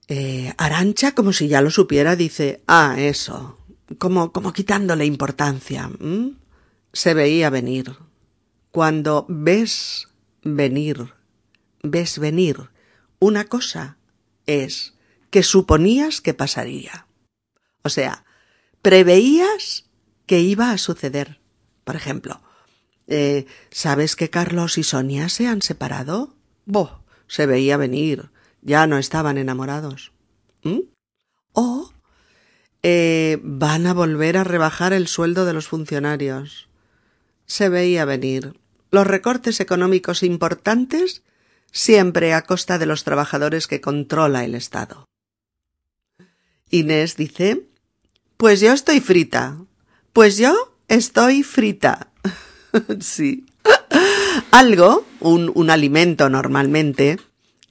Eh, 0.09 0.53
Arancha, 0.57 1.15
como 1.15 1.33
si 1.33 1.47
ya 1.47 1.61
lo 1.61 1.71
supiera, 1.71 2.15
dice 2.15 2.61
Ah, 2.67 2.97
eso. 2.99 3.57
como, 3.97 4.31
como 4.31 4.53
quitándole 4.53 5.05
importancia. 5.05 5.89
Se 6.93 7.13
veía 7.13 7.49
venir. 7.49 7.97
Cuando 8.71 9.25
ves 9.27 10.07
venir, 10.43 11.13
ves 11.81 12.19
venir 12.19 12.69
una 13.19 13.45
cosa, 13.45 13.97
es 14.45 14.93
que 15.29 15.43
suponías 15.43 16.21
que 16.21 16.33
pasaría. 16.33 17.07
O 17.83 17.89
sea, 17.89 18.25
preveías 18.81 19.89
que 20.25 20.39
iba 20.39 20.71
a 20.71 20.77
suceder. 20.77 21.39
Por 21.83 21.95
ejemplo, 21.95 22.41
eh, 23.07 23.45
¿Sabes 23.71 24.15
que 24.15 24.29
Carlos 24.29 24.77
y 24.77 24.83
Sonia 24.83 25.29
se 25.29 25.47
han 25.47 25.61
separado? 25.61 26.35
Boh, 26.65 27.03
se 27.27 27.45
veía 27.45 27.77
venir. 27.77 28.31
Ya 28.61 28.87
no 28.87 28.97
estaban 28.97 29.37
enamorados. 29.37 30.13
¿Mm? 30.63 30.79
O 31.51 31.91
eh, 32.81 33.39
van 33.43 33.87
a 33.87 33.93
volver 33.93 34.37
a 34.37 34.43
rebajar 34.43 34.93
el 34.93 35.07
sueldo 35.07 35.45
de 35.45 35.53
los 35.53 35.67
funcionarios. 35.67 36.69
Se 37.45 37.69
veía 37.69 38.05
venir. 38.05 38.59
Los 38.91 39.07
recortes 39.07 39.59
económicos 39.59 40.23
importantes 40.23 41.23
siempre 41.71 42.33
a 42.33 42.43
costa 42.43 42.77
de 42.77 42.85
los 42.85 43.03
trabajadores 43.03 43.67
que 43.67 43.81
controla 43.81 44.45
el 44.45 44.55
Estado. 44.55 45.09
Inés 46.69 47.17
dice 47.17 47.67
Pues 48.37 48.61
yo 48.61 48.71
estoy 48.71 49.01
frita. 49.01 49.57
Pues 50.13 50.37
yo 50.37 50.75
estoy 50.87 51.43
frita. 51.43 52.11
sí. 52.99 53.45
Algo, 54.51 55.05
un, 55.19 55.51
un 55.55 55.69
alimento 55.69 56.29
normalmente, 56.29 57.19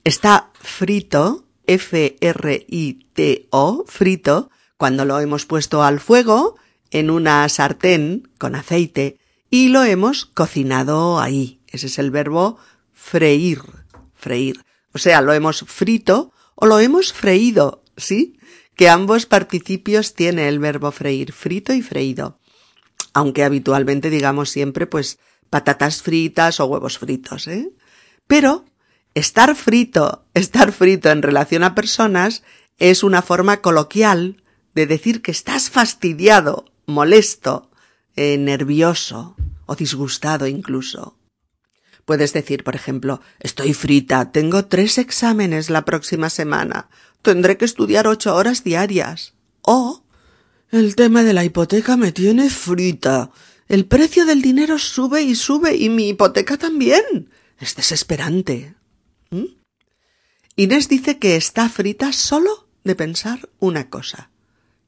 está 0.04 0.50
frito, 0.54 1.44
F-R-I-T-O, 1.66 2.24
frito, 3.86 4.50
cuando 4.76 5.04
lo 5.04 5.20
hemos 5.20 5.46
puesto 5.46 5.84
al 5.84 6.00
fuego 6.00 6.56
en 6.90 7.10
una 7.10 7.48
sartén 7.48 8.28
con 8.38 8.56
aceite 8.56 9.18
y 9.52 9.68
lo 9.68 9.84
hemos 9.84 10.24
cocinado 10.24 11.20
ahí. 11.20 11.60
Ese 11.68 11.86
es 11.86 12.00
el 12.00 12.10
verbo 12.10 12.58
freír, 12.92 13.60
freír. 14.14 14.64
O 14.92 14.98
sea, 14.98 15.20
lo 15.20 15.32
hemos 15.32 15.60
frito 15.68 16.32
o 16.56 16.66
lo 16.66 16.80
hemos 16.80 17.12
freído, 17.12 17.84
¿sí? 17.96 18.36
Que 18.74 18.88
ambos 18.88 19.26
participios 19.26 20.14
tiene 20.14 20.48
el 20.48 20.58
verbo 20.58 20.90
freír, 20.90 21.32
frito 21.32 21.72
y 21.72 21.82
freído 21.82 22.40
aunque 23.12 23.44
habitualmente 23.44 24.10
digamos 24.10 24.50
siempre 24.50 24.86
pues 24.86 25.18
patatas 25.50 26.02
fritas 26.02 26.60
o 26.60 26.66
huevos 26.66 26.98
fritos, 26.98 27.46
¿eh? 27.46 27.70
Pero 28.26 28.64
estar 29.14 29.54
frito, 29.54 30.24
estar 30.34 30.72
frito 30.72 31.10
en 31.10 31.22
relación 31.22 31.62
a 31.62 31.74
personas 31.74 32.42
es 32.78 33.02
una 33.02 33.22
forma 33.22 33.60
coloquial 33.60 34.42
de 34.74 34.86
decir 34.86 35.20
que 35.20 35.30
estás 35.30 35.68
fastidiado, 35.68 36.64
molesto, 36.86 37.70
eh, 38.16 38.38
nervioso 38.38 39.36
o 39.66 39.74
disgustado 39.74 40.46
incluso. 40.46 41.18
Puedes 42.04 42.32
decir, 42.32 42.64
por 42.64 42.74
ejemplo, 42.74 43.20
estoy 43.38 43.74
frita, 43.74 44.32
tengo 44.32 44.66
tres 44.66 44.98
exámenes 44.98 45.70
la 45.70 45.84
próxima 45.84 46.30
semana, 46.30 46.88
tendré 47.22 47.56
que 47.56 47.64
estudiar 47.64 48.06
ocho 48.06 48.34
horas 48.34 48.64
diarias. 48.64 49.34
O 49.62 50.04
el 50.70 50.96
tema 50.96 51.22
de 51.22 51.32
la 51.32 51.44
hipoteca 51.44 51.96
me 51.96 52.12
tiene 52.12 52.50
frita. 52.50 53.30
El 53.68 53.86
precio 53.86 54.24
del 54.26 54.42
dinero 54.42 54.78
sube 54.78 55.22
y 55.22 55.34
sube 55.34 55.76
y 55.76 55.88
mi 55.88 56.08
hipoteca 56.08 56.56
también. 56.56 57.30
Es 57.58 57.76
desesperante. 57.76 58.74
¿Mm? 59.30 59.44
Inés 60.56 60.88
dice 60.88 61.18
que 61.18 61.36
está 61.36 61.68
frita 61.68 62.12
solo 62.12 62.68
de 62.84 62.96
pensar 62.96 63.48
una 63.58 63.88
cosa, 63.88 64.30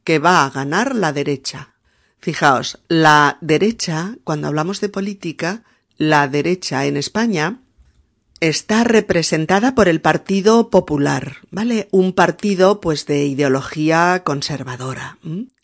que 0.03 0.19
va 0.19 0.45
a 0.45 0.51
ganar 0.51 0.95
la 0.95 1.13
derecha. 1.13 1.74
Fijaos, 2.25 2.79
la 2.89 3.37
derecha, 3.43 4.17
cuando 4.25 4.49
hablamos 4.49 4.81
de 4.81 4.89
política, 4.89 5.63
la 5.99 6.27
derecha 6.27 6.87
en 6.87 6.97
España 6.97 7.61
está 8.41 8.83
representada 8.83 9.75
por 9.75 9.89
el 9.89 10.01
Partido 10.01 10.71
Popular, 10.71 11.37
¿vale? 11.51 11.87
Un 11.91 12.15
partido 12.15 12.81
pues 12.81 13.05
de 13.05 13.27
ideología 13.27 14.23
conservadora. 14.25 15.19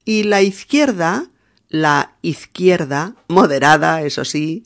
Y 0.05 0.25
la 0.25 0.42
izquierda, 0.42 1.31
la 1.70 2.18
izquierda, 2.20 3.14
moderada, 3.27 4.03
eso 4.03 4.27
sí, 4.27 4.64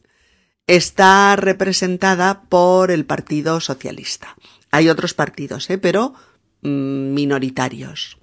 está 0.67 1.37
representada 1.37 2.43
por 2.49 2.91
el 2.91 3.07
Partido 3.07 3.61
Socialista. 3.61 4.35
Hay 4.73 4.89
otros 4.89 5.15
partidos, 5.15 5.71
¿eh? 5.71 5.79
pero 5.79 6.15
mm, 6.63 7.15
minoritarios. 7.15 8.19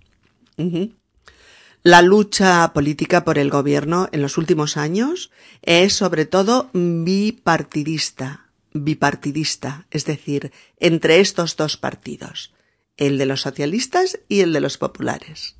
La 1.83 2.03
lucha 2.03 2.73
política 2.73 3.23
por 3.23 3.39
el 3.39 3.49
gobierno 3.49 4.07
en 4.11 4.21
los 4.21 4.37
últimos 4.37 4.77
años 4.77 5.31
es 5.63 5.95
sobre 5.95 6.25
todo 6.25 6.69
bipartidista, 6.73 8.51
bipartidista, 8.71 9.87
es 9.89 10.05
decir, 10.05 10.51
entre 10.79 11.21
estos 11.21 11.55
dos 11.57 11.77
partidos, 11.77 12.53
el 12.97 13.17
de 13.17 13.25
los 13.25 13.41
socialistas 13.41 14.19
y 14.27 14.41
el 14.41 14.53
de 14.53 14.61
los 14.61 14.77
populares. 14.77 15.55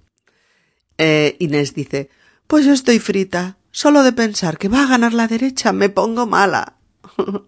Eh, 1.00 1.38
Inés 1.40 1.74
dice, 1.74 2.12
pues 2.46 2.68
yo 2.68 2.74
estoy 2.74 3.00
frita, 3.00 3.58
solo 3.72 4.04
de 4.04 4.14
pensar 4.14 4.60
que 4.60 4.70
va 4.70 4.84
a 4.84 4.88
ganar 4.88 5.14
la 5.14 5.28
derecha 5.28 5.74
me 5.74 5.90
pongo 5.90 6.28
mala. 6.28 6.76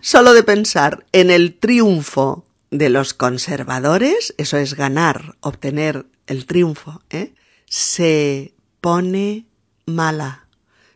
solo 0.00 0.32
de 0.32 0.42
pensar 0.42 1.04
en 1.12 1.30
el 1.30 1.58
triunfo 1.58 2.46
de 2.70 2.88
los 2.88 3.12
conservadores, 3.12 4.34
eso 4.38 4.56
es 4.56 4.74
ganar, 4.74 5.36
obtener 5.40 6.06
el 6.26 6.46
triunfo, 6.46 7.02
¿eh? 7.10 7.34
se 7.66 8.54
pone 8.80 9.46
mala, 9.86 10.48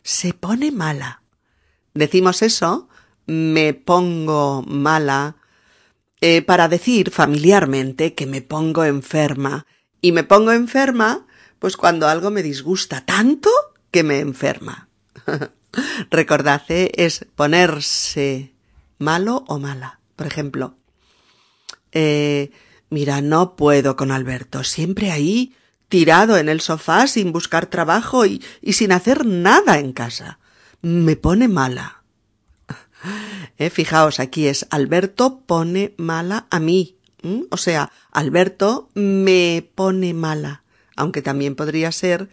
se 0.03 0.33
pone 0.33 0.71
mala. 0.71 1.23
Decimos 1.93 2.41
eso 2.41 2.89
me 3.25 3.73
pongo 3.73 4.63
mala 4.63 5.35
eh, 6.21 6.41
para 6.41 6.67
decir 6.67 7.11
familiarmente 7.11 8.15
que 8.15 8.25
me 8.25 8.41
pongo 8.41 8.83
enferma. 8.83 9.65
Y 10.01 10.11
me 10.11 10.23
pongo 10.23 10.51
enferma 10.51 11.27
pues 11.59 11.77
cuando 11.77 12.07
algo 12.07 12.31
me 12.31 12.41
disgusta 12.41 13.05
tanto 13.05 13.49
que 13.91 14.03
me 14.03 14.19
enferma. 14.19 14.89
Recordad, 16.09 16.63
¿eh? 16.69 16.91
es 16.95 17.25
ponerse 17.35 18.53
malo 18.97 19.43
o 19.47 19.59
mala. 19.59 19.99
Por 20.15 20.27
ejemplo, 20.27 20.75
eh, 21.91 22.51
mira, 22.89 23.21
no 23.21 23.55
puedo 23.55 23.95
con 23.95 24.11
Alberto, 24.11 24.63
siempre 24.63 25.11
ahí 25.11 25.55
tirado 25.89 26.37
en 26.37 26.47
el 26.47 26.61
sofá 26.61 27.07
sin 27.07 27.33
buscar 27.33 27.65
trabajo 27.65 28.25
y, 28.25 28.41
sin 28.71 28.91
hacer 28.91 29.25
nada 29.25 29.79
en 29.79 29.91
casa. 29.91 30.39
Me 30.81 31.15
pone 31.15 31.47
mala. 31.47 32.03
Eh, 33.57 33.69
fijaos, 33.69 34.21
aquí 34.21 34.47
es 34.47 34.65
Alberto 34.69 35.41
pone 35.41 35.93
mala 35.97 36.47
a 36.49 36.61
mí. 36.61 36.97
O 37.49 37.57
sea, 37.57 37.91
Alberto 38.09 38.89
me 38.93 39.69
pone 39.75 40.13
mala. 40.13 40.63
Aunque 40.95 41.21
también 41.21 41.55
podría 41.55 41.91
ser 41.91 42.29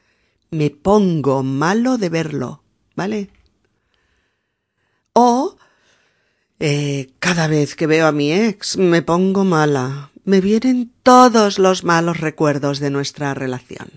me 0.50 0.70
pongo 0.70 1.42
malo 1.42 1.98
de 1.98 2.10
verlo. 2.10 2.62
¿Vale? 2.94 3.30
O 5.12 5.56
eh, 6.60 7.12
cada 7.18 7.48
vez 7.48 7.74
que 7.74 7.86
veo 7.86 8.06
a 8.06 8.12
mi 8.12 8.32
ex 8.32 8.76
me 8.76 9.02
pongo 9.02 9.44
mala. 9.44 10.10
Me 10.26 10.40
vienen 10.40 10.92
todos 11.04 11.60
los 11.60 11.84
malos 11.84 12.18
recuerdos 12.18 12.80
de 12.80 12.90
nuestra 12.90 13.32
relación. 13.32 13.92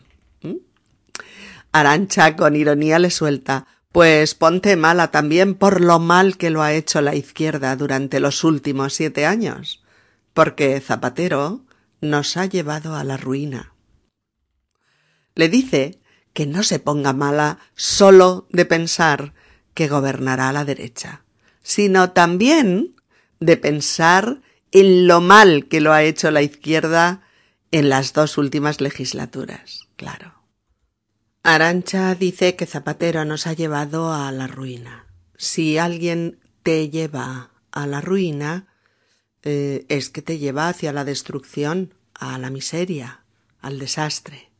Arancha 1.72 2.36
con 2.36 2.56
ironía 2.56 3.00
le 3.00 3.10
suelta. 3.10 3.66
Pues 3.92 4.36
ponte 4.36 4.76
mala 4.76 5.10
también 5.10 5.56
por 5.56 5.82
lo 5.82 5.98
mal 5.98 6.38
que 6.38 6.52
lo 6.52 6.62
ha 6.62 6.74
hecho 6.74 7.02
la 7.02 7.16
izquierda 7.16 7.76
durante 7.76 8.20
los 8.20 8.44
últimos 8.44 8.94
siete 8.94 9.26
años, 9.26 9.84
porque 10.36 10.80
Zapatero 10.80 11.66
nos 12.00 12.38
ha 12.38 12.46
llevado 12.46 12.96
a 12.96 13.04
la 13.04 13.18
ruina. 13.18 13.74
Le 15.34 15.50
dice 15.50 16.00
que 16.34 16.46
no 16.46 16.62
se 16.62 16.78
ponga 16.78 17.12
mala 17.12 17.58
solo 17.74 18.48
de 18.52 18.66
pensar 18.66 19.34
que 19.74 19.88
gobernará 19.88 20.50
a 20.50 20.54
la 20.54 20.64
derecha, 20.64 21.24
sino 21.64 22.12
también 22.12 22.96
de 23.40 23.58
pensar 23.58 24.42
en 24.72 25.08
lo 25.08 25.22
mal 25.22 25.68
que 25.68 25.82
lo 25.82 25.94
ha 25.94 26.04
hecho 26.04 26.32
la 26.32 26.42
izquierda 26.42 27.22
en 27.72 27.90
las 27.90 28.14
dos 28.14 28.38
últimas 28.38 28.82
legislaturas, 28.82 29.88
claro. 29.96 30.34
Arancha 31.44 32.16
dice 32.16 32.56
que 32.56 32.66
Zapatero 32.66 33.26
nos 33.26 33.48
ha 33.48 33.54
llevado 33.54 34.14
a 34.14 34.32
la 34.32 34.48
ruina. 34.48 35.08
Si 35.38 35.78
alguien 35.78 36.40
te 36.64 36.90
lleva 36.90 37.52
a 37.72 37.88
la 37.88 38.02
ruina, 38.02 38.68
eh, 39.44 39.86
es 39.90 40.10
que 40.10 40.22
te 40.22 40.38
lleva 40.38 40.68
hacia 40.68 40.92
la 40.92 41.06
destrucción, 41.06 41.94
a 42.14 42.38
la 42.38 42.50
miseria, 42.50 43.24
al 43.62 43.80
desastre. 43.80 44.52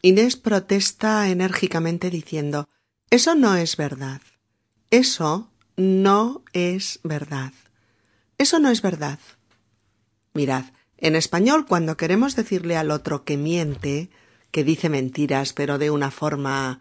Inés 0.00 0.36
protesta 0.36 1.28
enérgicamente 1.28 2.10
diciendo 2.10 2.68
Eso 3.10 3.34
no 3.34 3.54
es 3.54 3.76
verdad. 3.76 4.20
Eso 4.90 5.50
no 5.76 6.42
es 6.52 7.00
verdad. 7.04 7.52
Eso 8.42 8.58
no 8.58 8.70
es 8.70 8.82
verdad. 8.82 9.20
Mirad, 10.34 10.64
en 10.96 11.14
español 11.14 11.64
cuando 11.64 11.96
queremos 11.96 12.34
decirle 12.34 12.76
al 12.76 12.90
otro 12.90 13.22
que 13.24 13.36
miente, 13.36 14.10
que 14.50 14.64
dice 14.64 14.88
mentiras, 14.88 15.52
pero 15.52 15.78
de 15.78 15.90
una 15.92 16.10
forma 16.10 16.80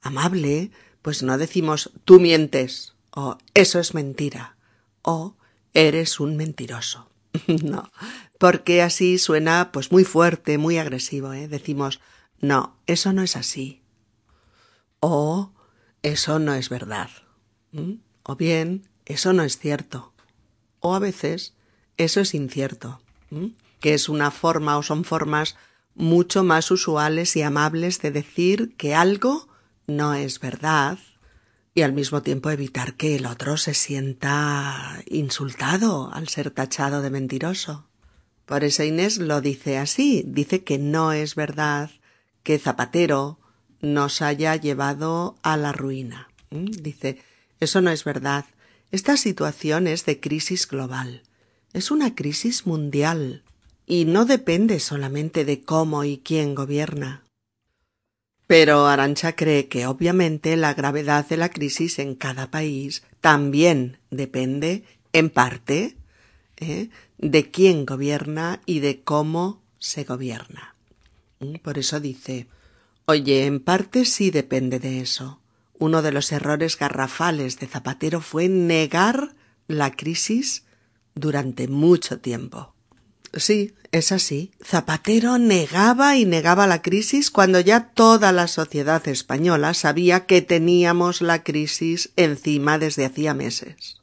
amable, 0.00 0.70
pues 1.02 1.22
no 1.22 1.36
decimos 1.36 1.92
tú 2.06 2.18
mientes 2.18 2.94
o 3.10 3.36
eso 3.52 3.78
es 3.78 3.92
mentira 3.92 4.56
o 5.02 5.36
eres 5.74 6.18
un 6.18 6.34
mentiroso. 6.38 7.10
no, 7.62 7.92
porque 8.38 8.80
así 8.80 9.18
suena 9.18 9.72
pues 9.72 9.92
muy 9.92 10.04
fuerte, 10.04 10.56
muy 10.56 10.78
agresivo, 10.78 11.34
¿eh? 11.34 11.46
Decimos 11.46 12.00
no, 12.40 12.78
eso 12.86 13.12
no 13.12 13.22
es 13.22 13.36
así. 13.36 13.82
O 15.00 15.52
eso 16.02 16.38
no 16.38 16.54
es 16.54 16.70
verdad. 16.70 17.10
O 18.22 18.36
bien, 18.36 18.88
eso 19.04 19.34
no 19.34 19.42
es 19.42 19.58
cierto. 19.58 20.14
O 20.80 20.94
a 20.94 20.98
veces, 20.98 21.54
eso 21.96 22.20
es 22.20 22.34
incierto. 22.34 23.00
Que 23.80 23.94
es 23.94 24.08
una 24.08 24.30
forma 24.30 24.78
o 24.78 24.82
son 24.82 25.04
formas 25.04 25.56
mucho 25.94 26.44
más 26.44 26.70
usuales 26.70 27.36
y 27.36 27.42
amables 27.42 28.00
de 28.00 28.10
decir 28.10 28.74
que 28.76 28.94
algo 28.94 29.48
no 29.86 30.14
es 30.14 30.40
verdad 30.40 30.98
y 31.74 31.82
al 31.82 31.92
mismo 31.92 32.22
tiempo 32.22 32.50
evitar 32.50 32.94
que 32.94 33.16
el 33.16 33.26
otro 33.26 33.58
se 33.58 33.74
sienta 33.74 35.02
insultado 35.06 36.10
al 36.12 36.28
ser 36.28 36.50
tachado 36.50 37.02
de 37.02 37.10
mentiroso. 37.10 37.86
Por 38.46 38.64
eso 38.64 38.82
Inés 38.82 39.18
lo 39.18 39.40
dice 39.40 39.76
así, 39.76 40.24
dice 40.26 40.64
que 40.64 40.78
no 40.78 41.12
es 41.12 41.34
verdad 41.34 41.90
que 42.42 42.58
Zapatero 42.58 43.38
nos 43.80 44.22
haya 44.22 44.56
llevado 44.56 45.36
a 45.42 45.56
la 45.56 45.72
ruina. 45.72 46.28
Dice, 46.50 47.20
eso 47.60 47.80
no 47.80 47.90
es 47.90 48.04
verdad. 48.04 48.46
Esta 48.90 49.16
situación 49.16 49.86
es 49.86 50.06
de 50.06 50.20
crisis 50.20 50.68
global. 50.68 51.22
Es 51.72 51.90
una 51.90 52.14
crisis 52.14 52.66
mundial 52.66 53.42
y 53.86 54.04
no 54.04 54.24
depende 54.24 54.80
solamente 54.80 55.44
de 55.44 55.62
cómo 55.62 56.04
y 56.04 56.18
quién 56.18 56.54
gobierna. 56.54 57.24
Pero 58.46 58.86
Arancha 58.86 59.34
cree 59.34 59.68
que 59.68 59.86
obviamente 59.86 60.56
la 60.56 60.74
gravedad 60.74 61.28
de 61.28 61.36
la 61.36 61.48
crisis 61.48 61.98
en 61.98 62.14
cada 62.14 62.50
país 62.50 63.02
también 63.20 63.98
depende, 64.10 64.84
en 65.12 65.30
parte, 65.30 65.96
¿eh? 66.56 66.90
de 67.18 67.50
quién 67.50 67.86
gobierna 67.86 68.60
y 68.66 68.80
de 68.80 69.02
cómo 69.02 69.62
se 69.78 70.04
gobierna. 70.04 70.76
¿Mm? 71.40 71.56
Por 71.56 71.78
eso 71.78 71.98
dice, 71.98 72.46
oye, 73.06 73.46
en 73.46 73.60
parte 73.60 74.04
sí 74.04 74.30
depende 74.30 74.78
de 74.78 75.00
eso. 75.00 75.40
Uno 75.78 76.02
de 76.02 76.12
los 76.12 76.32
errores 76.32 76.78
garrafales 76.78 77.58
de 77.58 77.66
Zapatero 77.66 78.20
fue 78.20 78.48
negar 78.48 79.34
la 79.68 79.90
crisis 79.92 80.64
durante 81.14 81.68
mucho 81.68 82.18
tiempo. 82.20 82.74
Sí, 83.34 83.74
es 83.92 84.12
así. 84.12 84.52
Zapatero 84.64 85.38
negaba 85.38 86.16
y 86.16 86.24
negaba 86.24 86.66
la 86.66 86.80
crisis 86.80 87.30
cuando 87.30 87.60
ya 87.60 87.90
toda 87.90 88.32
la 88.32 88.48
sociedad 88.48 89.06
española 89.08 89.74
sabía 89.74 90.26
que 90.26 90.42
teníamos 90.42 91.20
la 91.20 91.42
crisis 91.42 92.12
encima 92.16 92.78
desde 92.78 93.04
hacía 93.04 93.34
meses. 93.34 94.02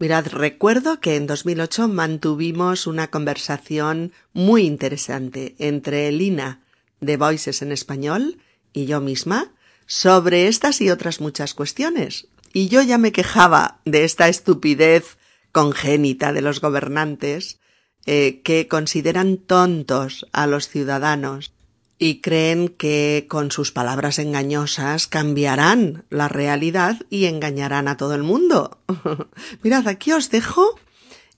Mirad, 0.00 0.26
recuerdo 0.28 1.00
que 1.00 1.16
en 1.16 1.26
2008 1.26 1.88
mantuvimos 1.88 2.86
una 2.86 3.08
conversación 3.08 4.12
muy 4.32 4.62
interesante 4.62 5.56
entre 5.58 6.08
Elina 6.08 6.62
de 7.00 7.16
Voices 7.16 7.62
en 7.62 7.72
Español 7.72 8.38
y 8.72 8.86
yo 8.86 9.00
misma 9.00 9.52
sobre 9.88 10.46
estas 10.46 10.80
y 10.80 10.90
otras 10.90 11.20
muchas 11.20 11.54
cuestiones. 11.54 12.28
Y 12.52 12.68
yo 12.68 12.82
ya 12.82 12.98
me 12.98 13.10
quejaba 13.10 13.80
de 13.84 14.04
esta 14.04 14.28
estupidez 14.28 15.16
congénita 15.50 16.32
de 16.32 16.42
los 16.42 16.60
gobernantes 16.60 17.58
eh, 18.06 18.42
que 18.44 18.68
consideran 18.68 19.38
tontos 19.38 20.26
a 20.32 20.46
los 20.46 20.68
ciudadanos 20.68 21.52
y 21.98 22.20
creen 22.20 22.68
que 22.68 23.26
con 23.28 23.50
sus 23.50 23.72
palabras 23.72 24.18
engañosas 24.18 25.06
cambiarán 25.06 26.04
la 26.10 26.28
realidad 26.28 27.00
y 27.10 27.24
engañarán 27.24 27.88
a 27.88 27.96
todo 27.96 28.14
el 28.14 28.22
mundo. 28.22 28.78
Mirad, 29.62 29.88
aquí 29.88 30.12
os 30.12 30.30
dejo 30.30 30.78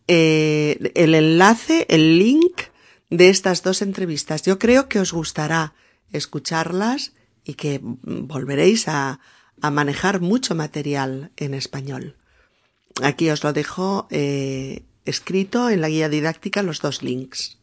eh, 0.09 0.93
el 0.97 1.15
enlace, 1.15 1.87
el 1.89 2.19
link 2.19 2.63
de 3.11 3.31
estas 3.31 3.63
dos 3.63 3.81
entrevistas. 3.81 4.43
Yo 4.43 4.59
creo 4.59 4.89
que 4.89 4.99
os 4.99 5.13
gustará 5.13 5.73
escucharlas 6.13 7.13
y 7.45 7.55
que 7.55 7.81
volveréis 7.83 8.89
a, 8.89 9.21
a 9.61 9.71
manejar 9.71 10.21
mucho 10.21 10.55
material 10.55 11.31
en 11.37 11.55
español. 11.55 12.17
Aquí 13.03 13.31
os 13.31 13.45
lo 13.45 13.53
dejo 13.53 14.09
eh, 14.11 14.85
escrito 15.05 15.71
en 15.71 15.81
la 15.81 15.89
guía 15.89 16.09
didáctica 16.09 16.63
los 16.63 16.81
dos 16.81 17.03
links. 17.03 17.59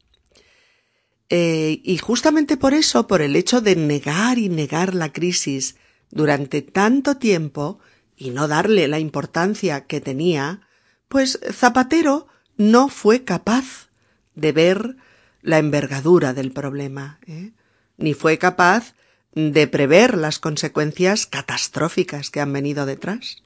Eh, 1.29 1.81
y 1.83 1.97
justamente 1.97 2.55
por 2.55 2.73
eso, 2.73 3.07
por 3.07 3.21
el 3.21 3.35
hecho 3.35 3.61
de 3.61 3.75
negar 3.75 4.37
y 4.37 4.49
negar 4.49 4.95
la 4.95 5.11
crisis 5.11 5.75
durante 6.09 6.61
tanto 6.61 7.17
tiempo 7.17 7.79
y 8.15 8.29
no 8.29 8.47
darle 8.47 8.87
la 8.87 8.99
importancia 8.99 9.85
que 9.85 9.99
tenía, 9.99 10.61
pues 11.09 11.39
Zapatero 11.51 12.27
no 12.55 12.87
fue 12.87 13.23
capaz 13.23 13.89
de 14.35 14.51
ver 14.51 14.95
la 15.41 15.57
envergadura 15.57 16.33
del 16.33 16.51
problema, 16.51 17.19
¿eh? 17.27 17.51
ni 17.97 18.13
fue 18.13 18.37
capaz 18.37 18.95
de 19.37 19.67
prever 19.67 20.17
las 20.17 20.39
consecuencias 20.39 21.27
catastróficas 21.27 22.31
que 22.31 22.41
han 22.41 22.51
venido 22.51 22.87
detrás. 22.87 23.43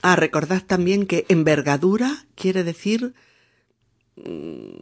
Ah, 0.00 0.14
recordad 0.14 0.62
también 0.62 1.06
que 1.06 1.26
envergadura 1.28 2.24
quiere 2.36 2.62
decir 2.62 3.14
mm, 4.14 4.78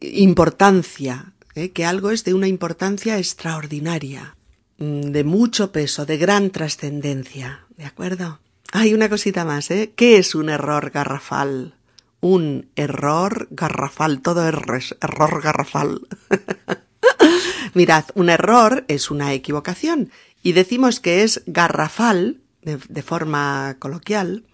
importancia, 0.00 1.32
¿eh? 1.54 1.70
que 1.70 1.84
algo 1.84 2.10
es 2.10 2.24
de 2.24 2.34
una 2.34 2.48
importancia 2.48 3.18
extraordinaria, 3.18 4.36
mm, 4.78 5.12
de 5.12 5.22
mucho 5.22 5.70
peso, 5.70 6.04
de 6.04 6.18
gran 6.18 6.50
trascendencia. 6.50 7.66
¿De 7.76 7.84
acuerdo? 7.84 8.40
Hay 8.72 8.94
una 8.94 9.08
cosita 9.08 9.44
más, 9.44 9.70
¿eh? 9.70 9.92
¿Qué 9.94 10.16
es 10.18 10.34
un 10.34 10.50
error 10.50 10.90
garrafal? 10.90 11.76
Un 12.20 12.68
error 12.74 13.46
garrafal, 13.52 14.22
todo 14.22 14.48
es 14.48 14.94
error 15.00 15.40
garrafal. 15.40 16.00
Mirad, 17.74 18.04
un 18.14 18.30
error 18.30 18.84
es 18.88 19.10
una 19.10 19.32
equivocación 19.32 20.10
y 20.42 20.52
decimos 20.52 21.00
que 21.00 21.22
es 21.22 21.42
garrafal, 21.46 22.40
de, 22.62 23.02
forma 23.02 23.76
coloquial, 23.78 24.44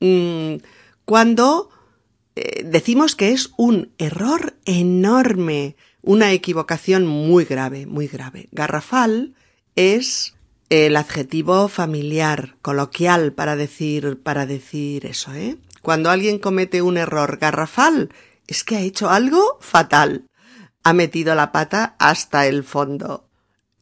mm, 0.00 0.56
cuando 1.04 1.70
eh, 2.36 2.62
decimos 2.64 3.16
que 3.16 3.32
es 3.32 3.50
un 3.56 3.92
error 3.98 4.56
enorme, 4.64 5.76
una 6.02 6.32
equivocación 6.32 7.06
muy 7.06 7.44
grave, 7.44 7.86
muy 7.86 8.06
grave. 8.06 8.48
Garrafal 8.52 9.34
es 9.74 10.34
el 10.68 10.96
adjetivo 10.96 11.68
familiar, 11.68 12.56
coloquial 12.62 13.32
para 13.32 13.56
decir, 13.56 14.20
para 14.22 14.46
decir 14.46 15.06
eso, 15.06 15.34
¿eh? 15.34 15.56
Cuando 15.82 16.10
alguien 16.10 16.38
comete 16.38 16.82
un 16.82 16.96
error 16.96 17.38
garrafal, 17.38 18.10
es 18.46 18.64
que 18.64 18.76
ha 18.76 18.80
hecho 18.80 19.10
algo 19.10 19.58
fatal. 19.60 20.26
Ha 20.82 20.92
metido 20.92 21.34
la 21.34 21.52
pata 21.52 21.96
hasta 21.98 22.46
el 22.46 22.64
fondo. 22.64 23.28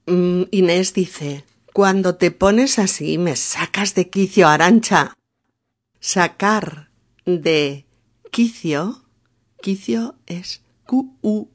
Mm, 0.06 0.42
Inés 0.50 0.94
dice, 0.94 1.44
cuando 1.72 2.16
te 2.16 2.30
pones 2.30 2.78
así 2.78 3.18
me 3.18 3.36
sacas 3.36 3.94
de 3.94 4.08
quicio, 4.10 4.48
Arancha. 4.48 5.16
Sacar 6.00 6.90
de 7.24 7.86
quicio, 8.30 9.04
quicio 9.60 10.16
es 10.26 10.62
Q-U-I-C-I-O, 10.86 11.54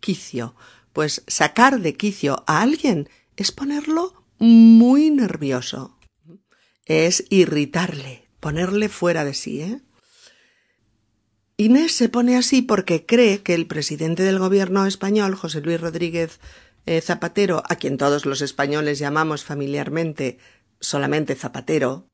quicio. 0.00 0.54
Pues 0.92 1.22
sacar 1.26 1.80
de 1.80 1.96
quicio 1.96 2.44
a 2.46 2.60
alguien 2.62 3.08
es 3.36 3.52
ponerlo 3.52 4.24
muy 4.38 5.10
nervioso. 5.10 5.96
Es 6.84 7.24
irritarle, 7.30 8.28
ponerle 8.40 8.88
fuera 8.88 9.24
de 9.24 9.34
sí, 9.34 9.62
¿eh? 9.62 9.80
Inés 11.58 11.92
se 11.92 12.10
pone 12.10 12.36
así 12.36 12.60
porque 12.60 13.06
cree 13.06 13.42
que 13.42 13.54
el 13.54 13.66
presidente 13.66 14.22
del 14.22 14.38
gobierno 14.38 14.84
español, 14.86 15.34
José 15.34 15.62
Luis 15.62 15.80
Rodríguez 15.80 16.38
eh, 16.84 17.00
Zapatero, 17.00 17.62
a 17.68 17.76
quien 17.76 17.96
todos 17.96 18.26
los 18.26 18.42
españoles 18.42 18.98
llamamos 18.98 19.42
familiarmente 19.42 20.38
solamente 20.80 21.34
Zapatero, 21.34 22.10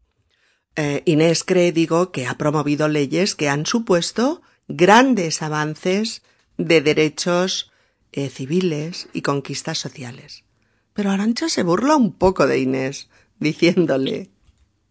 eh, 0.76 1.02
Inés 1.06 1.42
cree, 1.42 1.72
digo, 1.72 2.12
que 2.12 2.26
ha 2.26 2.38
promovido 2.38 2.88
leyes 2.88 3.34
que 3.34 3.48
han 3.48 3.66
supuesto 3.66 4.42
grandes 4.68 5.42
avances 5.42 6.22
de 6.56 6.80
derechos 6.80 7.72
eh, 8.12 8.28
civiles 8.28 9.08
y 9.12 9.22
conquistas 9.22 9.78
sociales. 9.78 10.44
Pero 10.92 11.10
Arancha 11.10 11.48
se 11.48 11.64
burla 11.64 11.96
un 11.96 12.12
poco 12.12 12.46
de 12.46 12.58
Inés, 12.60 13.08
diciéndole 13.40 14.30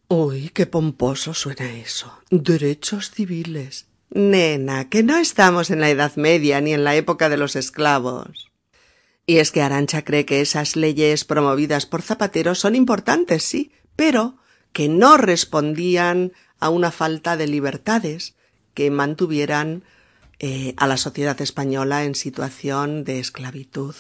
Uy, 0.10 0.50
qué 0.50 0.66
pomposo 0.66 1.34
suena 1.34 1.72
eso. 1.72 2.12
Derechos 2.30 3.12
civiles. 3.12 3.88
Nena, 4.14 4.90
que 4.90 5.04
no 5.04 5.18
estamos 5.18 5.72
en 5.72 5.80
la 5.80 5.90
Edad 5.90 6.16
Media 6.18 6.60
ni 6.60 6.74
en 6.74 6.84
la 6.84 6.96
época 6.96 7.30
de 7.30 7.38
los 7.38 7.56
esclavos. 7.56 8.52
Y 9.26 9.38
es 9.38 9.52
que 9.52 9.62
Arancha 9.62 10.04
cree 10.04 10.26
que 10.26 10.42
esas 10.42 10.76
leyes 10.76 11.24
promovidas 11.24 11.86
por 11.86 12.02
Zapatero 12.02 12.54
son 12.54 12.76
importantes, 12.76 13.44
sí, 13.44 13.72
pero 13.96 14.36
que 14.74 14.90
no 14.90 15.16
respondían 15.16 16.34
a 16.60 16.70
una 16.70 16.92
falta 16.92 17.38
de 17.38 17.48
libertades 17.48 18.36
que 18.74 18.92
mantuvieran 18.92 19.84
eh, 20.40 20.74
a 20.78 20.88
la 20.88 20.98
sociedad 20.98 21.40
española 21.40 22.04
en 22.04 22.16
situación 22.16 23.06
de 23.06 23.20
esclavitud. 23.20 23.96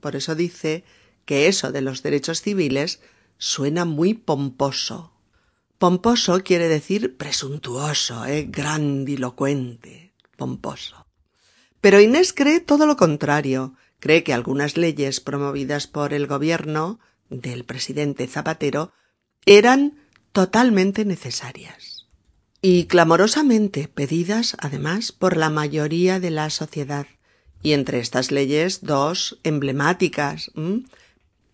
Por 0.00 0.16
eso 0.16 0.34
dice 0.34 0.84
que 1.24 1.48
eso 1.48 1.72
de 1.72 1.80
los 1.80 2.02
derechos 2.02 2.42
civiles 2.42 3.00
suena 3.38 3.86
muy 3.86 4.12
pomposo. 4.12 5.13
Pomposo 5.84 6.42
quiere 6.42 6.68
decir 6.68 7.18
presuntuoso, 7.18 8.24
¿eh? 8.24 8.46
grandilocuente, 8.48 10.14
pomposo. 10.38 11.04
Pero 11.82 12.00
Inés 12.00 12.32
cree 12.32 12.60
todo 12.60 12.86
lo 12.86 12.96
contrario. 12.96 13.74
Cree 14.00 14.24
que 14.24 14.32
algunas 14.32 14.78
leyes 14.78 15.20
promovidas 15.20 15.86
por 15.86 16.14
el 16.14 16.26
gobierno 16.26 17.00
del 17.28 17.64
presidente 17.64 18.26
Zapatero 18.26 18.94
eran 19.44 19.98
totalmente 20.32 21.04
necesarias 21.04 22.06
y 22.62 22.86
clamorosamente 22.86 23.86
pedidas 23.86 24.56
además 24.60 25.12
por 25.12 25.36
la 25.36 25.50
mayoría 25.50 26.18
de 26.18 26.30
la 26.30 26.48
sociedad 26.48 27.08
y 27.62 27.74
entre 27.74 27.98
estas 27.98 28.30
leyes 28.30 28.80
dos 28.80 29.38
emblemáticas. 29.42 30.50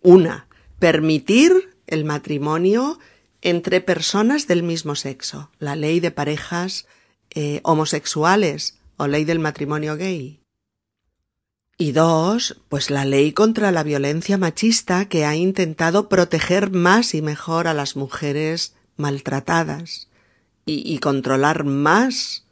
Una, 0.01 0.47
permitir 0.79 1.75
el 1.85 2.05
matrimonio 2.05 2.97
entre 3.41 3.81
personas 3.81 4.47
del 4.47 4.63
mismo 4.63 4.95
sexo, 4.95 5.51
la 5.59 5.75
ley 5.75 5.99
de 5.99 6.11
parejas 6.11 6.87
eh, 7.31 7.61
homosexuales 7.63 8.77
o 8.97 9.07
ley 9.07 9.25
del 9.25 9.39
matrimonio 9.39 9.95
gay. 9.97 10.41
Y 11.77 11.93
dos, 11.93 12.61
pues 12.69 12.91
la 12.91 13.05
ley 13.05 13.31
contra 13.31 13.71
la 13.71 13.81
violencia 13.81 14.37
machista 14.37 15.05
que 15.05 15.25
ha 15.25 15.35
intentado 15.35 16.09
proteger 16.09 16.69
más 16.69 17.15
y 17.15 17.23
mejor 17.23 17.67
a 17.67 17.73
las 17.73 17.95
mujeres 17.95 18.75
maltratadas 18.97 20.09
y, 20.65 20.99
controlar 20.99 21.63
más 21.63 22.45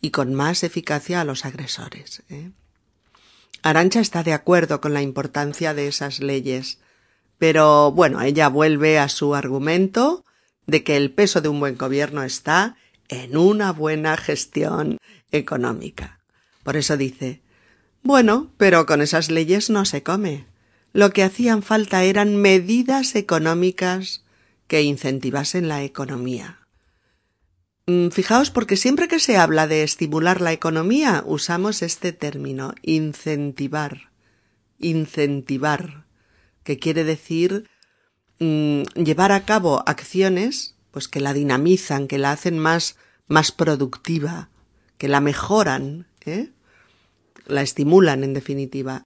y 0.00 0.10
con 0.10 0.34
más 0.34 0.62
eficacia 0.62 1.20
a 1.20 1.24
los 1.24 1.44
agresores. 1.44 2.22
¿eh? 2.28 2.52
Arancha 3.62 3.98
está 3.98 4.22
de 4.22 4.32
acuerdo 4.32 4.80
con 4.80 4.94
la 4.94 5.02
importancia 5.02 5.74
de 5.74 5.88
esas 5.88 6.20
leyes, 6.20 6.78
pero 7.38 7.90
bueno, 7.90 8.20
ella 8.22 8.48
vuelve 8.48 9.00
a 9.00 9.08
su 9.08 9.34
argumento 9.34 10.24
de 10.66 10.84
que 10.84 10.96
el 10.96 11.10
peso 11.10 11.40
de 11.40 11.48
un 11.48 11.60
buen 11.60 11.76
gobierno 11.76 12.22
está 12.22 12.76
en 13.08 13.36
una 13.36 13.72
buena 13.72 14.16
gestión 14.16 14.98
económica. 15.30 16.20
Por 16.62 16.76
eso 16.76 16.96
dice 16.96 17.40
Bueno, 18.02 18.50
pero 18.56 18.86
con 18.86 19.00
esas 19.00 19.30
leyes 19.30 19.70
no 19.70 19.84
se 19.84 20.02
come. 20.02 20.46
Lo 20.92 21.10
que 21.10 21.22
hacían 21.22 21.62
falta 21.62 22.04
eran 22.04 22.36
medidas 22.36 23.14
económicas 23.14 24.24
que 24.66 24.82
incentivasen 24.82 25.68
la 25.68 25.82
economía. 25.82 26.58
Mm, 27.86 28.08
fijaos 28.08 28.50
porque 28.50 28.76
siempre 28.76 29.06
que 29.06 29.20
se 29.20 29.36
habla 29.36 29.68
de 29.68 29.84
estimular 29.84 30.40
la 30.40 30.52
economía 30.52 31.22
usamos 31.24 31.82
este 31.82 32.12
término 32.12 32.74
incentivar. 32.82 34.10
Incentivar, 34.78 36.04
que 36.64 36.78
quiere 36.78 37.04
decir 37.04 37.68
Mm, 38.38 38.82
llevar 38.94 39.32
a 39.32 39.44
cabo 39.44 39.82
acciones 39.86 40.74
pues 40.90 41.08
que 41.08 41.20
la 41.20 41.34
dinamizan, 41.34 42.08
que 42.08 42.18
la 42.18 42.32
hacen 42.32 42.58
más, 42.58 42.96
más 43.28 43.52
productiva, 43.52 44.48
que 44.96 45.08
la 45.08 45.20
mejoran, 45.20 46.06
¿eh? 46.24 46.50
la 47.46 47.62
estimulan 47.62 48.24
en 48.24 48.32
definitiva. 48.32 49.02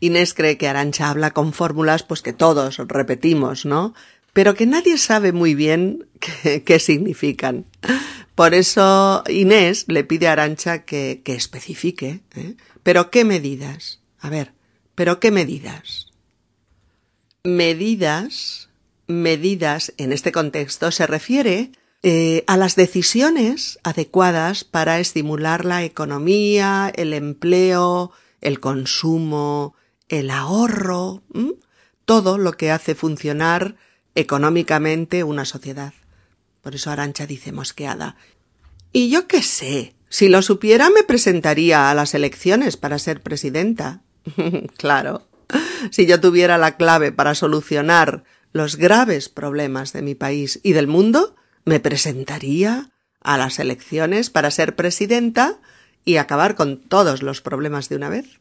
Inés 0.00 0.34
cree 0.34 0.58
que 0.58 0.68
Arancha 0.68 1.08
habla 1.08 1.30
con 1.30 1.52
fórmulas 1.52 2.02
pues 2.02 2.22
que 2.22 2.32
todos 2.32 2.76
repetimos, 2.76 3.64
¿no? 3.64 3.94
Pero 4.32 4.54
que 4.54 4.66
nadie 4.66 4.98
sabe 4.98 5.32
muy 5.32 5.54
bien 5.54 6.06
qué, 6.20 6.62
qué 6.62 6.78
significan. 6.78 7.66
Por 8.34 8.54
eso 8.54 9.22
Inés 9.28 9.84
le 9.88 10.04
pide 10.04 10.28
a 10.28 10.32
Arancha 10.32 10.84
que, 10.84 11.22
que 11.24 11.34
especifique, 11.34 12.20
¿eh? 12.34 12.56
¿Pero 12.82 13.10
qué 13.10 13.24
medidas? 13.24 14.00
A 14.18 14.28
ver, 14.28 14.52
¿pero 14.94 15.20
qué 15.20 15.30
medidas? 15.30 16.08
Medidas, 17.44 18.61
medidas 19.06 19.92
en 19.96 20.12
este 20.12 20.32
contexto 20.32 20.90
se 20.90 21.06
refiere 21.06 21.72
eh, 22.02 22.44
a 22.46 22.56
las 22.56 22.74
decisiones 22.74 23.78
adecuadas 23.84 24.64
para 24.64 24.98
estimular 24.98 25.64
la 25.64 25.84
economía, 25.84 26.92
el 26.94 27.12
empleo, 27.12 28.12
el 28.40 28.58
consumo, 28.58 29.74
el 30.08 30.30
ahorro, 30.30 31.22
todo 32.04 32.38
lo 32.38 32.52
que 32.52 32.70
hace 32.70 32.94
funcionar 32.94 33.76
económicamente 34.14 35.24
una 35.24 35.44
sociedad. 35.44 35.94
Por 36.60 36.74
eso 36.74 36.90
Arancha 36.90 37.26
dice 37.26 37.52
mosqueada. 37.52 38.16
Y 38.92 39.08
yo 39.08 39.26
qué 39.26 39.42
sé, 39.42 39.94
si 40.08 40.28
lo 40.28 40.42
supiera 40.42 40.90
me 40.90 41.02
presentaría 41.02 41.90
a 41.90 41.94
las 41.94 42.14
elecciones 42.14 42.76
para 42.76 42.98
ser 42.98 43.22
presidenta. 43.22 44.02
claro, 44.76 45.26
si 45.90 46.06
yo 46.06 46.20
tuviera 46.20 46.58
la 46.58 46.76
clave 46.76 47.12
para 47.12 47.34
solucionar 47.34 48.24
los 48.52 48.76
graves 48.76 49.28
problemas 49.28 49.92
de 49.92 50.02
mi 50.02 50.14
país 50.14 50.60
y 50.62 50.72
del 50.72 50.86
mundo, 50.86 51.36
me 51.64 51.80
presentaría 51.80 52.90
a 53.20 53.38
las 53.38 53.58
elecciones 53.58 54.30
para 54.30 54.50
ser 54.50 54.76
presidenta 54.76 55.58
y 56.04 56.16
acabar 56.16 56.54
con 56.54 56.80
todos 56.80 57.22
los 57.22 57.40
problemas 57.40 57.88
de 57.88 57.96
una 57.96 58.08
vez. 58.08 58.40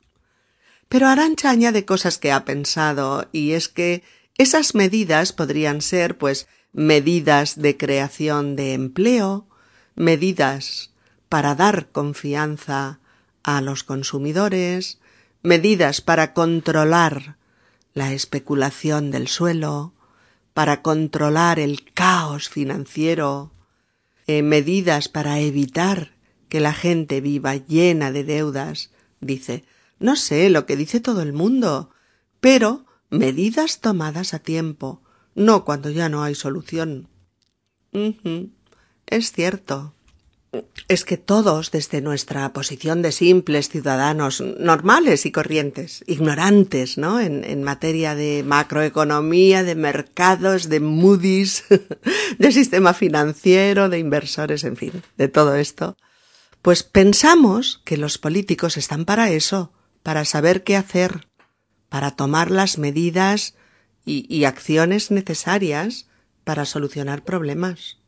Pero 0.90 1.08
Arancha 1.08 1.50
añade 1.50 1.86
cosas 1.86 2.18
que 2.18 2.32
ha 2.32 2.44
pensado, 2.44 3.30
y 3.32 3.52
es 3.52 3.70
que 3.70 4.04
esas 4.38 4.76
medidas 4.76 5.32
podrían 5.32 5.82
ser, 5.82 6.18
pues, 6.18 6.48
medidas 6.74 7.62
de 7.62 7.78
creación 7.78 8.56
de 8.56 8.74
empleo, 8.74 9.48
medidas 9.96 10.92
para 11.30 11.56
dar 11.56 11.92
confianza 11.92 13.00
a 13.44 13.62
los 13.62 13.84
consumidores, 13.84 15.00
medidas 15.44 16.02
para 16.02 16.34
controlar 16.34 17.38
la 17.94 18.14
especulación 18.14 19.12
del 19.12 19.28
suelo, 19.28 19.94
para 20.54 20.82
controlar 20.82 21.60
el 21.60 21.84
caos 21.94 22.50
financiero, 22.50 23.52
eh, 24.28 24.42
medidas 24.44 25.08
para 25.08 25.40
evitar 25.40 26.16
que 26.50 26.60
la 26.60 26.74
gente 26.74 27.22
viva 27.22 27.56
llena 27.56 28.12
de 28.12 28.24
deudas, 28.24 28.92
dice, 29.22 29.64
no 30.00 30.16
sé 30.16 30.50
lo 30.50 30.66
que 30.66 30.76
dice 30.76 31.00
todo 31.00 31.22
el 31.22 31.34
mundo, 31.34 31.92
pero 32.40 32.86
medidas 33.10 33.80
tomadas 33.80 34.34
a 34.34 34.40
tiempo, 34.40 35.02
no 35.36 35.64
cuando 35.64 35.90
ya 35.90 36.10
no 36.10 36.24
hay 36.24 36.36
solución. 36.36 37.08
Es 39.06 39.32
cierto 39.32 39.94
es 40.88 41.06
que 41.06 41.16
todos, 41.18 41.72
desde 41.72 42.02
nuestra 42.02 42.52
posición 42.52 43.02
de 43.02 43.14
simples 43.14 43.70
ciudadanos 43.70 44.42
normales 44.42 45.26
y 45.26 45.32
corrientes, 45.32 46.04
ignorantes, 46.08 46.98
¿no? 46.98 47.22
En, 47.22 47.64
materia 47.64 48.16
de 48.16 48.44
macroeconomía, 48.46 49.64
de 49.64 49.76
mercados, 49.76 50.68
de 50.68 50.82
Moody's, 50.82 51.64
de 52.38 52.52
sistema 52.52 52.94
financiero, 52.94 53.88
de 53.88 54.00
inversores, 54.00 54.66
en 54.66 54.76
fin, 54.76 54.92
de 55.18 55.30
todo 55.30 55.56
esto, 55.56 55.96
pues 56.62 56.84
pensamos 56.84 57.82
que 57.86 57.96
los 57.96 58.18
políticos 58.18 58.76
están 58.76 59.06
para 59.06 59.32
eso, 59.32 59.72
para 60.04 60.26
saber 60.26 60.64
qué 60.64 60.76
hacer, 60.76 61.28
para 61.88 62.12
tomar 62.12 62.52
las 62.52 62.78
medidas 62.78 63.56
y 64.04 64.44
acciones 64.46 65.12
necesarias 65.12 66.08
para 66.44 66.66
solucionar 66.66 67.24
problemas 67.24 68.01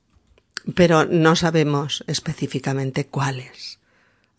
pero 0.76 1.06
no 1.06 1.36
sabemos 1.36 2.04
específicamente 2.08 3.06
cuáles. 3.06 3.80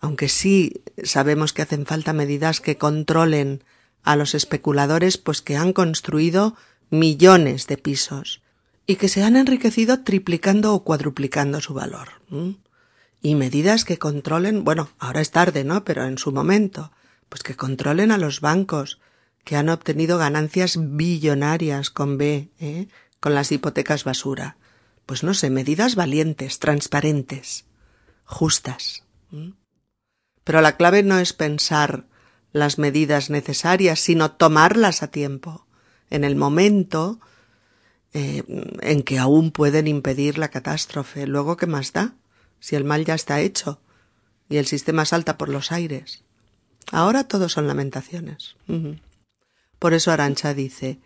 Aunque 0.00 0.28
sí 0.28 0.82
sabemos 1.02 1.52
que 1.52 1.62
hacen 1.62 1.86
falta 1.86 2.12
medidas 2.12 2.60
que 2.60 2.76
controlen 2.76 3.64
a 4.02 4.16
los 4.16 4.34
especuladores, 4.34 5.18
pues 5.18 5.42
que 5.42 5.56
han 5.56 5.72
construido 5.72 6.56
millones 6.90 7.66
de 7.66 7.78
pisos 7.78 8.42
y 8.86 8.96
que 8.96 9.08
se 9.08 9.22
han 9.22 9.36
enriquecido 9.36 10.02
triplicando 10.02 10.74
o 10.74 10.84
cuadruplicando 10.84 11.60
su 11.60 11.72
valor. 11.72 12.08
Y 13.22 13.34
medidas 13.34 13.84
que 13.84 13.98
controlen, 13.98 14.64
bueno, 14.64 14.90
ahora 14.98 15.22
es 15.22 15.30
tarde, 15.30 15.64
¿no? 15.64 15.84
Pero 15.84 16.04
en 16.04 16.18
su 16.18 16.32
momento, 16.32 16.92
pues 17.30 17.42
que 17.42 17.56
controlen 17.56 18.10
a 18.10 18.18
los 18.18 18.42
bancos 18.42 19.00
que 19.42 19.56
han 19.56 19.70
obtenido 19.70 20.18
ganancias 20.18 20.76
billonarias 20.78 21.88
con 21.88 22.18
B, 22.18 22.50
¿eh? 22.60 22.88
con 23.20 23.34
las 23.34 23.52
hipotecas 23.52 24.04
basura 24.04 24.56
pues 25.06 25.22
no 25.22 25.34
sé, 25.34 25.50
medidas 25.50 25.94
valientes, 25.94 26.58
transparentes, 26.58 27.66
justas. 28.24 29.04
Pero 30.44 30.60
la 30.60 30.76
clave 30.76 31.02
no 31.02 31.18
es 31.18 31.32
pensar 31.32 32.06
las 32.52 32.78
medidas 32.78 33.30
necesarias, 33.30 34.00
sino 34.00 34.32
tomarlas 34.32 35.02
a 35.02 35.08
tiempo, 35.08 35.66
en 36.10 36.24
el 36.24 36.36
momento 36.36 37.18
eh, 38.12 38.44
en 38.80 39.02
que 39.02 39.18
aún 39.18 39.50
pueden 39.50 39.88
impedir 39.88 40.38
la 40.38 40.48
catástrofe. 40.48 41.26
Luego, 41.26 41.56
¿qué 41.56 41.66
más 41.66 41.92
da? 41.92 42.14
Si 42.60 42.76
el 42.76 42.84
mal 42.84 43.04
ya 43.04 43.14
está 43.14 43.40
hecho 43.40 43.80
y 44.48 44.58
el 44.58 44.66
sistema 44.66 45.04
salta 45.04 45.36
por 45.36 45.48
los 45.48 45.72
aires. 45.72 46.22
Ahora 46.92 47.24
todo 47.24 47.48
son 47.48 47.66
lamentaciones. 47.66 48.56
Por 49.78 49.94
eso 49.94 50.12
Arancha 50.12 50.54
dice 50.54 51.00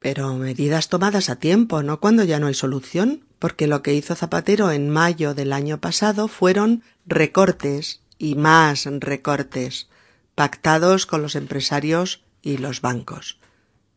pero 0.00 0.34
medidas 0.34 0.88
tomadas 0.88 1.28
a 1.28 1.36
tiempo, 1.36 1.82
no 1.82 2.00
cuando 2.00 2.24
ya 2.24 2.38
no 2.38 2.46
hay 2.46 2.54
solución, 2.54 3.24
porque 3.38 3.66
lo 3.66 3.82
que 3.82 3.94
hizo 3.94 4.14
Zapatero 4.14 4.70
en 4.70 4.90
mayo 4.90 5.34
del 5.34 5.52
año 5.52 5.80
pasado 5.80 6.28
fueron 6.28 6.82
recortes 7.06 8.00
y 8.18 8.34
más 8.34 8.84
recortes, 8.86 9.88
pactados 10.34 11.06
con 11.06 11.22
los 11.22 11.34
empresarios 11.34 12.22
y 12.42 12.58
los 12.58 12.80
bancos. 12.80 13.38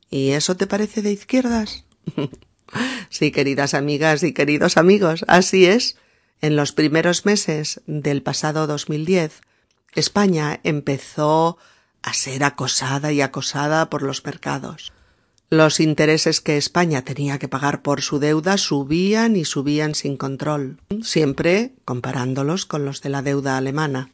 ¿Y 0.09 0.31
eso 0.31 0.57
te 0.57 0.67
parece 0.67 1.01
de 1.01 1.11
izquierdas? 1.11 1.85
sí, 3.09 3.31
queridas 3.31 3.73
amigas 3.73 4.23
y 4.23 4.33
queridos 4.33 4.77
amigos, 4.77 5.25
así 5.27 5.65
es. 5.65 5.97
En 6.41 6.55
los 6.55 6.71
primeros 6.71 7.25
meses 7.25 7.81
del 7.85 8.23
pasado 8.23 8.65
2010, 8.65 9.41
España 9.93 10.59
empezó 10.63 11.57
a 12.01 12.13
ser 12.13 12.43
acosada 12.43 13.11
y 13.11 13.21
acosada 13.21 13.89
por 13.91 14.01
los 14.01 14.25
mercados. 14.25 14.91
Los 15.53 15.81
intereses 15.81 16.39
que 16.39 16.55
España 16.55 17.01
tenía 17.01 17.37
que 17.37 17.49
pagar 17.49 17.81
por 17.81 18.01
su 18.01 18.19
deuda 18.19 18.57
subían 18.57 19.35
y 19.35 19.43
subían 19.43 19.95
sin 19.95 20.15
control, 20.15 20.79
siempre 21.03 21.73
comparándolos 21.83 22.65
con 22.65 22.85
los 22.85 23.01
de 23.01 23.09
la 23.09 23.21
deuda 23.21 23.57
alemana. 23.57 24.13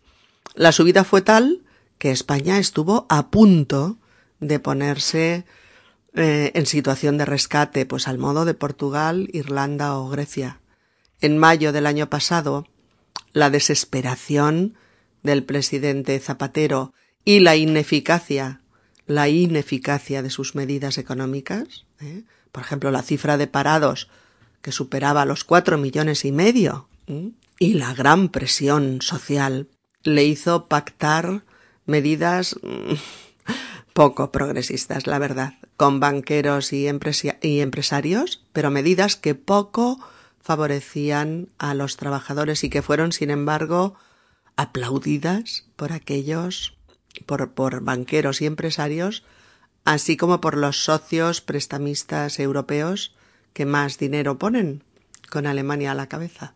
La 0.56 0.71
subida 0.71 1.04
fue 1.04 1.21
tal 1.21 1.62
que 2.00 2.10
España 2.10 2.58
estuvo 2.58 3.06
a 3.08 3.30
punto 3.30 4.00
de 4.39 4.58
ponerse 4.60 5.45
eh, 6.15 6.54
en 6.56 6.65
situación 6.65 7.19
de 7.19 7.26
rescate, 7.26 7.86
pues 7.86 8.08
al 8.08 8.17
modo 8.17 8.43
de 8.43 8.56
Portugal, 8.56 9.30
Irlanda 9.32 9.95
o 9.95 10.10
Grecia. 10.10 10.60
En 11.21 11.38
mayo 11.38 11.71
del 11.71 11.86
año 11.86 12.10
pasado, 12.10 12.65
la 13.34 13.52
desesperación 13.52 14.73
del 15.21 15.43
presidente 15.43 16.19
Zapatero 16.19 16.93
y 17.23 17.41
la 17.41 17.56
ineficacia 17.56 18.62
la 19.08 19.30
ineficacia 19.30 20.22
de 20.22 20.30
sus 20.30 20.54
medidas 20.54 20.98
económicas, 20.98 21.86
¿eh? 22.00 22.24
por 22.52 22.63
ejemplo, 22.63 22.91
la 22.91 23.02
cifra 23.02 23.38
de 23.38 23.48
parados 23.48 24.10
que 24.62 24.72
superaba 24.72 25.26
los 25.26 25.43
cuatro 25.43 25.78
millones 25.78 26.26
y 26.26 26.32
medio, 26.32 26.88
¿eh? 27.08 27.32
y 27.58 27.74
la 27.74 27.93
gran 27.93 28.30
presión 28.30 29.02
social 29.02 29.70
le 30.04 30.26
hizo 30.26 30.67
pactar 30.67 31.43
medidas 31.86 32.58
mm, 32.62 32.93
poco 33.93 34.32
progresistas, 34.32 35.08
la 35.08 35.20
verdad, 35.20 35.54
con 35.78 36.00
banqueros 36.00 36.74
y, 36.74 36.88
y 37.41 37.60
empresarios, 37.62 38.43
pero 38.52 38.70
medidas 38.70 39.15
que 39.15 39.36
poco 39.36 40.00
favorecían 40.41 41.50
a 41.58 41.74
los 41.74 41.98
trabajadores 41.98 42.63
y 42.63 42.70
que 42.70 42.82
fueron, 42.82 43.12
sin 43.12 43.32
embargo, 43.32 43.96
aplaudidas 44.56 45.65
por 45.76 45.93
aquellos 45.93 46.77
por, 47.26 47.52
por 47.52 47.82
banqueros 47.82 48.42
y 48.42 48.46
empresarios, 48.46 49.24
así 49.86 50.18
como 50.18 50.42
por 50.42 50.58
los 50.58 50.84
socios 50.84 51.42
prestamistas 51.42 52.40
europeos 52.40 53.16
que 53.54 53.66
más 53.66 53.98
dinero 53.98 54.38
ponen, 54.38 54.84
con 55.30 55.48
Alemania 55.48 55.92
a 55.92 55.96
la 55.96 56.08
cabeza. 56.08 56.54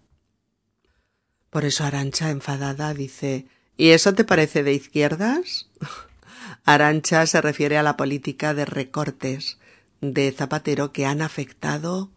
Por 1.49 1.65
eso 1.65 1.83
Arancha, 1.83 2.29
enfadada, 2.29 2.93
dice 2.93 3.47
¿Y 3.77 3.89
eso 3.89 4.13
te 4.13 4.23
parece 4.23 4.63
de 4.63 4.73
izquierdas? 4.73 5.69
Arancha 6.65 7.25
se 7.25 7.41
refiere 7.41 7.77
a 7.77 7.83
la 7.83 7.97
política 7.97 8.53
de 8.53 8.65
recortes 8.65 9.57
de 10.01 10.31
Zapatero 10.31 10.91
que 10.91 11.05
han 11.05 11.21
afectado 11.21 12.11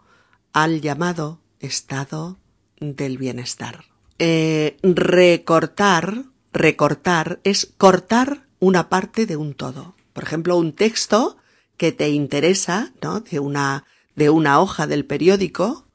al 0.53 0.81
llamado 0.81 1.41
estado 1.61 2.39
del 2.81 3.19
bienestar. 3.19 3.85
Eh, 4.19 4.77
recortar 4.83 6.25
recortar 6.55 7.41
es 7.45 7.75
cortar 7.77 8.47
una 8.61 8.89
parte 8.89 9.27
de 9.27 9.37
un 9.37 9.53
todo. 9.53 9.95
Por 10.15 10.25
ejemplo, 10.25 10.57
un 10.57 10.73
texto 10.73 11.37
que 11.77 11.93
te 11.93 12.09
interesa, 12.09 12.93
¿no? 13.03 13.21
De 13.21 13.41
una, 13.41 13.85
de 14.15 14.31
una 14.31 14.61
hoja 14.61 14.87
del 14.87 15.05
periódico, 15.05 15.87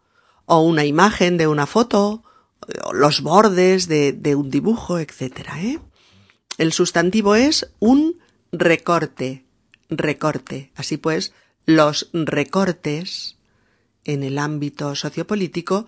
o 0.45 0.61
una 0.61 0.85
imagen 0.85 1.37
de 1.37 1.47
una 1.47 1.65
foto, 1.65 2.23
o 2.83 2.93
los 2.93 3.21
bordes 3.21 3.87
de, 3.87 4.11
de 4.11 4.35
un 4.35 4.49
dibujo, 4.49 4.99
etcétera, 4.99 5.61
¿eh? 5.61 5.79
El 6.57 6.73
sustantivo 6.73 7.35
es 7.35 7.71
un 7.79 8.19
recorte, 8.51 9.45
recorte. 9.89 10.71
Así 10.75 10.97
pues, 10.97 11.33
los 11.65 12.09
recortes 12.11 13.37
en 14.03 14.23
el 14.23 14.37
ámbito 14.37 14.93
sociopolítico 14.95 15.87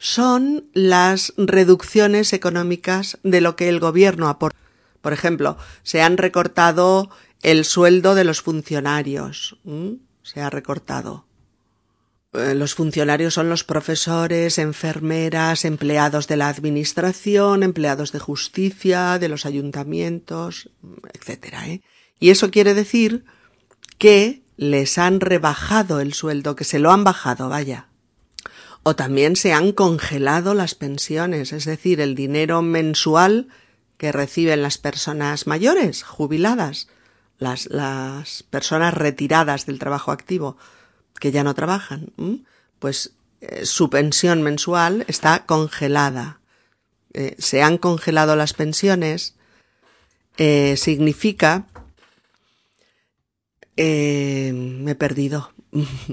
son 0.00 0.70
las 0.72 1.34
reducciones 1.36 2.32
económicas 2.32 3.18
de 3.22 3.42
lo 3.42 3.54
que 3.54 3.68
el 3.68 3.80
gobierno 3.80 4.30
aporta. 4.30 4.58
Por 5.02 5.12
ejemplo, 5.12 5.58
se 5.82 6.00
han 6.00 6.16
recortado 6.16 7.10
el 7.42 7.66
sueldo 7.66 8.14
de 8.14 8.24
los 8.24 8.40
funcionarios. 8.40 9.58
Se 10.22 10.40
ha 10.40 10.48
recortado. 10.48 11.26
Eh, 12.32 12.54
los 12.54 12.74
funcionarios 12.74 13.34
son 13.34 13.50
los 13.50 13.62
profesores, 13.62 14.58
enfermeras, 14.58 15.66
empleados 15.66 16.28
de 16.28 16.38
la 16.38 16.48
administración, 16.48 17.62
empleados 17.62 18.10
de 18.12 18.20
justicia, 18.20 19.18
de 19.18 19.28
los 19.28 19.44
ayuntamientos, 19.44 20.70
etcétera. 21.12 21.68
¿eh? 21.68 21.82
Y 22.18 22.30
eso 22.30 22.50
quiere 22.50 22.72
decir 22.72 23.26
que 23.98 24.42
les 24.56 24.96
han 24.96 25.20
rebajado 25.20 26.00
el 26.00 26.14
sueldo, 26.14 26.56
que 26.56 26.64
se 26.64 26.78
lo 26.78 26.90
han 26.90 27.04
bajado, 27.04 27.50
vaya. 27.50 27.89
O 28.82 28.96
también 28.96 29.36
se 29.36 29.52
han 29.52 29.72
congelado 29.72 30.54
las 30.54 30.74
pensiones, 30.74 31.52
es 31.52 31.64
decir, 31.66 32.00
el 32.00 32.14
dinero 32.14 32.62
mensual 32.62 33.48
que 33.98 34.12
reciben 34.12 34.62
las 34.62 34.78
personas 34.78 35.46
mayores, 35.46 36.02
jubiladas, 36.02 36.88
las, 37.38 37.66
las 37.66 38.42
personas 38.44 38.94
retiradas 38.94 39.66
del 39.66 39.78
trabajo 39.78 40.12
activo, 40.12 40.56
que 41.18 41.30
ya 41.30 41.44
no 41.44 41.54
trabajan, 41.54 42.12
pues 42.78 43.12
eh, 43.40 43.66
su 43.66 43.90
pensión 43.90 44.42
mensual 44.42 45.04
está 45.08 45.44
congelada. 45.44 46.40
Eh, 47.12 47.36
se 47.38 47.62
han 47.62 47.78
congelado 47.78 48.36
las 48.36 48.54
pensiones, 48.54 49.34
eh, 50.38 50.76
significa 50.76 51.66
me 53.76 54.90
he 54.90 54.94
perdido. 54.94 55.52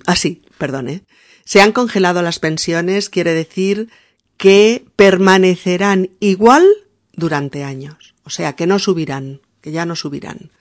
Así, 0.05 0.41
ah, 0.45 0.55
perdón, 0.57 0.89
¿eh? 0.89 1.03
Se 1.45 1.61
han 1.61 1.71
congelado 1.71 2.21
las 2.21 2.39
pensiones, 2.39 3.09
quiere 3.09 3.33
decir 3.33 3.89
que 4.35 4.85
permanecerán 4.95 6.09
igual 6.19 6.65
durante 7.13 7.63
años. 7.63 8.15
O 8.23 8.29
sea, 8.29 8.53
que 8.53 8.67
no 8.67 8.79
subirán, 8.79 9.41
que 9.61 9.71
ya 9.71 9.85
no 9.85 9.95
subirán. 9.95 10.51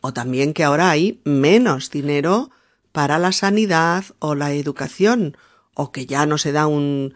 O 0.00 0.12
también 0.12 0.54
que 0.54 0.64
ahora 0.64 0.90
hay 0.90 1.20
menos 1.24 1.90
dinero 1.90 2.50
para 2.92 3.18
la 3.18 3.32
sanidad 3.32 4.04
o 4.20 4.34
la 4.34 4.52
educación, 4.52 5.36
o 5.74 5.92
que 5.92 6.06
ya 6.06 6.24
no 6.26 6.38
se 6.38 6.52
da 6.52 6.66
un, 6.66 7.14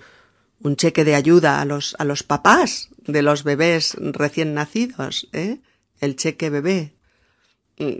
un 0.61 0.77
cheque 0.77 1.05
de 1.05 1.15
ayuda 1.15 1.61
a 1.61 1.65
los, 1.65 1.97
a 1.99 2.05
los 2.05 2.23
papás 2.23 2.91
de 3.07 3.23
los 3.23 3.45
bebés 3.45 3.97
recién 3.99 4.55
nacidos, 4.55 5.29
¿eh? 5.33 5.61
El 6.01 6.17
cheque 6.17 6.51
bebé. 6.51 6.95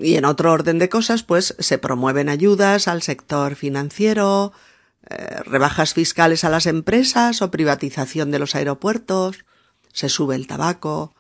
Y 0.01 0.17
en 0.17 0.25
otro 0.25 0.53
orden 0.53 0.79
de 0.79 0.89
cosas, 0.89 1.23
pues 1.23 1.55
se 1.59 1.79
promueven 1.79 2.29
ayudas 2.29 2.89
al 2.89 3.03
sector 3.03 3.57
financiero, 3.57 4.53
eh, 5.09 5.43
rebajas 5.45 5.95
fiscales 5.95 6.45
a 6.45 6.51
las 6.51 6.67
empresas 6.67 7.43
o 7.43 7.51
privatización 7.51 8.31
de 8.31 8.39
los 8.39 8.55
aeropuertos, 8.55 9.45
se 9.93 10.09
sube 10.09 10.37
el 10.37 10.47
tabaco, 10.47 11.15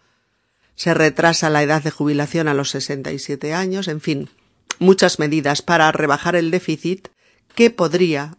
se 0.76 0.94
retrasa 0.94 1.50
la 1.50 1.62
edad 1.62 1.82
de 1.82 1.90
jubilación 1.90 2.48
a 2.48 2.54
los 2.54 2.70
67 2.70 3.54
años, 3.54 3.88
en 3.88 4.00
fin, 4.00 4.30
muchas 4.78 5.18
medidas 5.18 5.62
para 5.62 5.90
rebajar 5.92 6.36
el 6.36 6.50
déficit 6.50 7.08
que 7.54 7.70
podría, 7.70 8.36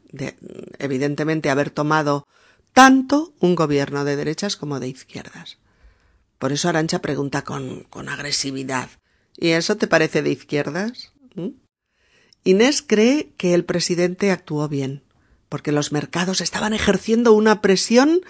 evidentemente, 0.79 1.49
haber 1.49 1.69
tomado 1.69 2.25
tanto 2.73 3.33
un 3.39 3.55
gobierno 3.55 4.05
de 4.05 4.15
derechas 4.15 4.55
como 4.55 4.79
de 4.79 4.87
izquierdas. 4.87 5.57
Por 6.39 6.51
eso 6.51 6.69
Arancha 6.69 6.99
pregunta 6.99 7.43
con, 7.43 7.83
con 7.83 8.09
agresividad 8.09 8.89
¿Y 9.37 9.49
eso 9.49 9.77
te 9.77 9.87
parece 9.87 10.21
de 10.21 10.31
izquierdas? 10.31 11.13
¿Mm? 11.35 11.49
Inés 12.43 12.81
cree 12.81 13.33
que 13.37 13.53
el 13.53 13.65
presidente 13.65 14.31
actuó 14.31 14.67
bien, 14.67 15.03
porque 15.49 15.71
los 15.71 15.91
mercados 15.91 16.41
estaban 16.41 16.73
ejerciendo 16.73 17.33
una 17.33 17.61
presión 17.61 18.21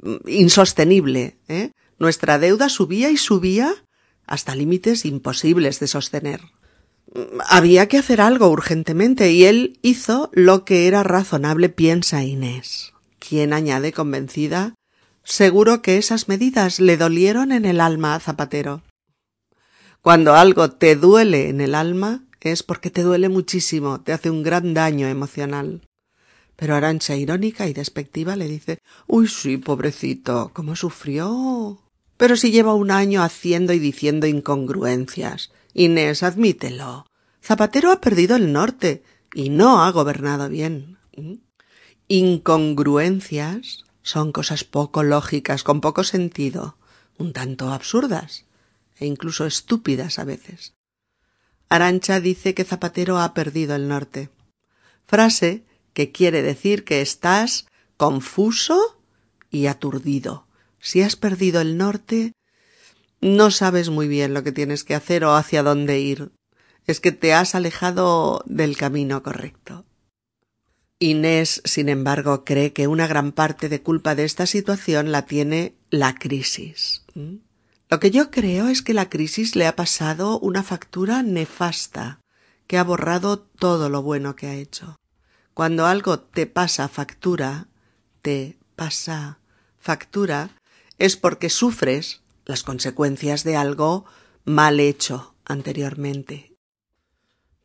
mm, 0.00 0.28
insostenible. 0.28 1.38
¿eh? 1.48 1.72
Nuestra 1.98 2.38
deuda 2.38 2.68
subía 2.68 3.10
y 3.10 3.16
subía 3.16 3.74
hasta 4.26 4.54
límites 4.54 5.04
imposibles 5.04 5.80
de 5.80 5.88
sostener. 5.88 6.40
Mm, 7.12 7.40
había 7.48 7.88
que 7.88 7.98
hacer 7.98 8.20
algo 8.20 8.48
urgentemente 8.48 9.32
y 9.32 9.44
él 9.44 9.78
hizo 9.82 10.30
lo 10.32 10.64
que 10.64 10.86
era 10.86 11.02
razonable, 11.02 11.68
piensa 11.68 12.24
Inés, 12.24 12.92
quien 13.18 13.52
añade 13.52 13.92
convencida 13.92 14.74
Seguro 15.28 15.82
que 15.82 15.98
esas 15.98 16.28
medidas 16.28 16.78
le 16.78 16.96
dolieron 16.96 17.50
en 17.50 17.64
el 17.64 17.80
alma 17.80 18.14
a 18.14 18.20
Zapatero. 18.20 18.82
Cuando 20.06 20.36
algo 20.36 20.70
te 20.70 20.94
duele 20.94 21.48
en 21.48 21.60
el 21.60 21.74
alma 21.74 22.22
es 22.52 22.62
porque 22.62 22.90
te 22.90 23.02
duele 23.02 23.28
muchísimo, 23.28 24.00
te 24.00 24.12
hace 24.12 24.30
un 24.30 24.44
gran 24.44 24.72
daño 24.72 25.08
emocional. 25.08 25.82
Pero 26.54 26.76
Arancha, 26.76 27.16
irónica 27.16 27.66
y 27.66 27.72
despectiva, 27.72 28.36
le 28.36 28.46
dice 28.46 28.78
Uy, 29.08 29.26
sí, 29.26 29.56
pobrecito, 29.56 30.52
cómo 30.54 30.76
sufrió. 30.76 31.82
Pero 32.16 32.36
si 32.36 32.52
lleva 32.52 32.74
un 32.74 32.92
año 32.92 33.22
haciendo 33.22 33.72
y 33.72 33.80
diciendo 33.80 34.28
incongruencias. 34.28 35.50
Inés, 35.74 36.22
admítelo. 36.22 37.06
Zapatero 37.42 37.90
ha 37.90 38.00
perdido 38.00 38.36
el 38.36 38.52
norte 38.52 39.02
y 39.34 39.50
no 39.50 39.82
ha 39.82 39.90
gobernado 39.90 40.48
bien. 40.48 40.98
Incongruencias 42.06 43.84
son 44.02 44.30
cosas 44.30 44.62
poco 44.62 45.02
lógicas, 45.02 45.64
con 45.64 45.80
poco 45.80 46.04
sentido, 46.04 46.76
un 47.18 47.32
tanto 47.32 47.72
absurdas 47.72 48.45
e 48.98 49.06
incluso 49.06 49.46
estúpidas 49.46 50.18
a 50.18 50.24
veces. 50.24 50.74
Arancha 51.68 52.20
dice 52.20 52.54
que 52.54 52.64
Zapatero 52.64 53.18
ha 53.18 53.34
perdido 53.34 53.74
el 53.74 53.88
norte. 53.88 54.30
Frase 55.06 55.64
que 55.92 56.12
quiere 56.12 56.42
decir 56.42 56.84
que 56.84 57.00
estás 57.00 57.66
confuso 57.96 59.00
y 59.50 59.66
aturdido. 59.66 60.46
Si 60.78 61.02
has 61.02 61.16
perdido 61.16 61.60
el 61.60 61.76
norte, 61.76 62.32
no 63.20 63.50
sabes 63.50 63.88
muy 63.88 64.06
bien 64.06 64.34
lo 64.34 64.42
que 64.42 64.52
tienes 64.52 64.84
que 64.84 64.94
hacer 64.94 65.24
o 65.24 65.34
hacia 65.34 65.62
dónde 65.62 65.98
ir. 65.98 66.32
Es 66.86 67.00
que 67.00 67.12
te 67.12 67.34
has 67.34 67.54
alejado 67.54 68.42
del 68.46 68.76
camino 68.76 69.22
correcto. 69.22 69.84
Inés, 70.98 71.60
sin 71.64 71.88
embargo, 71.88 72.44
cree 72.44 72.72
que 72.72 72.86
una 72.86 73.06
gran 73.06 73.32
parte 73.32 73.68
de 73.68 73.82
culpa 73.82 74.14
de 74.14 74.24
esta 74.24 74.46
situación 74.46 75.12
la 75.12 75.26
tiene 75.26 75.74
la 75.90 76.14
crisis. 76.14 77.04
Lo 77.88 78.00
que 78.00 78.10
yo 78.10 78.30
creo 78.30 78.68
es 78.68 78.82
que 78.82 78.94
la 78.94 79.08
crisis 79.08 79.54
le 79.54 79.66
ha 79.66 79.76
pasado 79.76 80.40
una 80.40 80.64
factura 80.64 81.22
nefasta, 81.22 82.20
que 82.66 82.78
ha 82.78 82.84
borrado 82.84 83.38
todo 83.38 83.88
lo 83.88 84.02
bueno 84.02 84.34
que 84.34 84.48
ha 84.48 84.54
hecho. 84.54 84.96
Cuando 85.54 85.86
algo 85.86 86.18
te 86.18 86.46
pasa 86.46 86.88
factura, 86.88 87.68
te 88.22 88.58
pasa 88.74 89.38
factura, 89.78 90.50
es 90.98 91.16
porque 91.16 91.48
sufres 91.48 92.22
las 92.44 92.64
consecuencias 92.64 93.44
de 93.44 93.56
algo 93.56 94.04
mal 94.44 94.80
hecho 94.80 95.34
anteriormente. 95.44 96.52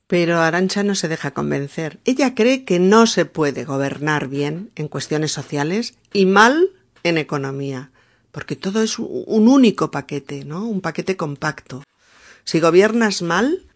Pero 0.06 0.40
Arancha 0.40 0.84
no 0.84 0.94
se 0.94 1.08
deja 1.08 1.32
convencer. 1.32 2.00
Ella 2.06 2.36
cree 2.36 2.64
que 2.64 2.80
no 2.80 3.08
se 3.08 3.26
puede 3.26 3.64
gobernar 3.64 4.28
bien 4.28 4.72
en 4.76 4.88
cuestiones 4.88 5.32
sociales 5.32 5.96
y 6.14 6.26
mal 6.26 6.70
en 7.04 7.18
economía 7.18 7.91
porque 8.32 8.56
todo 8.56 8.82
es 8.82 8.98
un 9.00 9.48
único 9.48 9.92
paquete, 9.92 10.46
¿no? 10.46 10.66
Un 10.66 10.82
paquete 10.82 11.18
compacto. 11.18 11.84
Si 12.44 12.60
gobiernas 12.60 13.22
mal, 13.22 13.68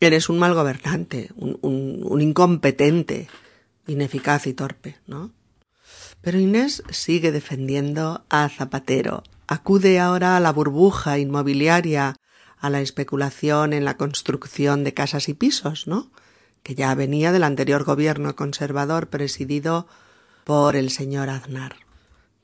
eres 0.00 0.28
un 0.28 0.38
mal 0.38 0.54
gobernante, 0.54 1.30
un, 1.36 2.20
incompetente, 2.20 3.28
ineficaz 3.86 4.46
y 4.46 4.54
torpe, 4.54 4.96
¿no? 5.06 5.32
Pero 6.20 6.38
Inés 6.38 6.82
sigue 6.90 7.32
defendiendo 7.32 8.24
a 8.30 8.48
Zapatero. 8.48 9.22
Acude 9.46 10.00
ahora 10.00 10.36
a 10.36 10.40
la 10.40 10.52
burbuja 10.52 11.18
inmobiliaria, 11.18 12.16
a 12.58 12.70
la 12.70 12.80
especulación 12.80 13.74
en 13.74 13.84
la 13.84 13.98
construcción 13.98 14.84
de 14.84 14.94
casas 14.94 15.28
y 15.28 15.34
pisos, 15.34 15.86
¿no? 15.86 16.10
Que 16.62 16.74
ya 16.74 16.94
venía 16.94 17.30
del 17.30 17.44
anterior 17.44 17.84
gobierno 17.84 18.34
conservador 18.36 19.08
presidido 19.08 19.86
por 20.44 20.76
el 20.76 20.90
señor 20.90 21.28
Aznar. 21.28 21.83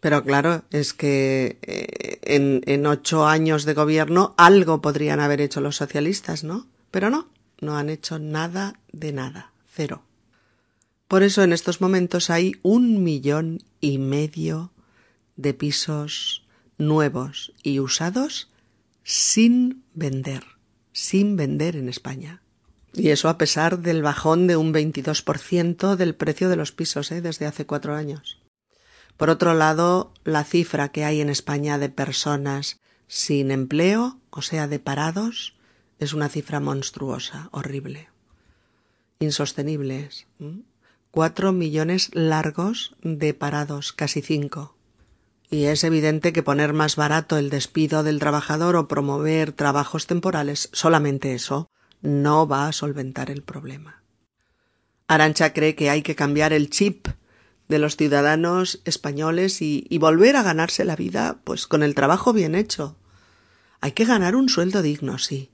Pero 0.00 0.24
claro, 0.24 0.64
es 0.70 0.94
que 0.94 1.58
eh, 1.62 2.18
en, 2.22 2.62
en 2.66 2.86
ocho 2.86 3.26
años 3.26 3.64
de 3.64 3.74
gobierno 3.74 4.34
algo 4.38 4.80
podrían 4.80 5.20
haber 5.20 5.40
hecho 5.40 5.60
los 5.60 5.76
socialistas, 5.76 6.42
¿no? 6.42 6.66
Pero 6.90 7.10
no, 7.10 7.28
no 7.60 7.76
han 7.76 7.90
hecho 7.90 8.18
nada 8.18 8.80
de 8.92 9.12
nada, 9.12 9.52
cero. 9.70 10.02
Por 11.06 11.22
eso 11.22 11.42
en 11.42 11.52
estos 11.52 11.80
momentos 11.80 12.30
hay 12.30 12.52
un 12.62 13.02
millón 13.02 13.62
y 13.80 13.98
medio 13.98 14.72
de 15.36 15.54
pisos 15.54 16.46
nuevos 16.78 17.52
y 17.62 17.80
usados 17.80 18.48
sin 19.02 19.84
vender, 19.94 20.44
sin 20.92 21.36
vender 21.36 21.76
en 21.76 21.88
España. 21.88 22.42
Y 22.92 23.08
eso 23.10 23.28
a 23.28 23.38
pesar 23.38 23.78
del 23.80 24.02
bajón 24.02 24.46
de 24.46 24.56
un 24.56 24.72
22% 24.72 25.96
del 25.96 26.14
precio 26.14 26.48
de 26.48 26.56
los 26.56 26.72
pisos 26.72 27.12
¿eh? 27.12 27.20
desde 27.20 27.46
hace 27.46 27.66
cuatro 27.66 27.94
años. 27.94 28.39
Por 29.20 29.28
otro 29.28 29.52
lado, 29.52 30.14
la 30.24 30.44
cifra 30.44 30.88
que 30.88 31.04
hay 31.04 31.20
en 31.20 31.28
España 31.28 31.76
de 31.76 31.90
personas 31.90 32.80
sin 33.06 33.50
empleo, 33.50 34.18
o 34.30 34.40
sea, 34.40 34.66
de 34.66 34.78
parados, 34.78 35.58
es 35.98 36.14
una 36.14 36.30
cifra 36.30 36.58
monstruosa, 36.58 37.50
horrible. 37.52 38.08
Insostenibles. 39.18 40.26
Cuatro 41.10 41.52
millones 41.52 42.08
largos 42.14 42.96
de 43.02 43.34
parados, 43.34 43.92
casi 43.92 44.22
cinco. 44.22 44.74
Y 45.50 45.64
es 45.64 45.84
evidente 45.84 46.32
que 46.32 46.42
poner 46.42 46.72
más 46.72 46.96
barato 46.96 47.36
el 47.36 47.50
despido 47.50 48.02
del 48.02 48.20
trabajador 48.20 48.74
o 48.74 48.88
promover 48.88 49.52
trabajos 49.52 50.06
temporales, 50.06 50.70
solamente 50.72 51.34
eso, 51.34 51.68
no 52.00 52.48
va 52.48 52.68
a 52.68 52.72
solventar 52.72 53.30
el 53.30 53.42
problema. 53.42 54.02
Arancha 55.08 55.52
cree 55.52 55.74
que 55.74 55.90
hay 55.90 56.00
que 56.00 56.16
cambiar 56.16 56.54
el 56.54 56.70
chip 56.70 57.08
de 57.70 57.78
los 57.78 57.96
ciudadanos 57.96 58.82
españoles 58.84 59.62
y, 59.62 59.86
y, 59.88 59.98
volver 59.98 60.36
a 60.36 60.42
ganarse 60.42 60.84
la 60.84 60.96
vida, 60.96 61.40
pues 61.44 61.66
con 61.66 61.82
el 61.82 61.94
trabajo 61.94 62.32
bien 62.32 62.54
hecho. 62.54 62.96
Hay 63.80 63.92
que 63.92 64.04
ganar 64.04 64.34
un 64.36 64.48
sueldo 64.48 64.82
digno, 64.82 65.18
sí, 65.18 65.50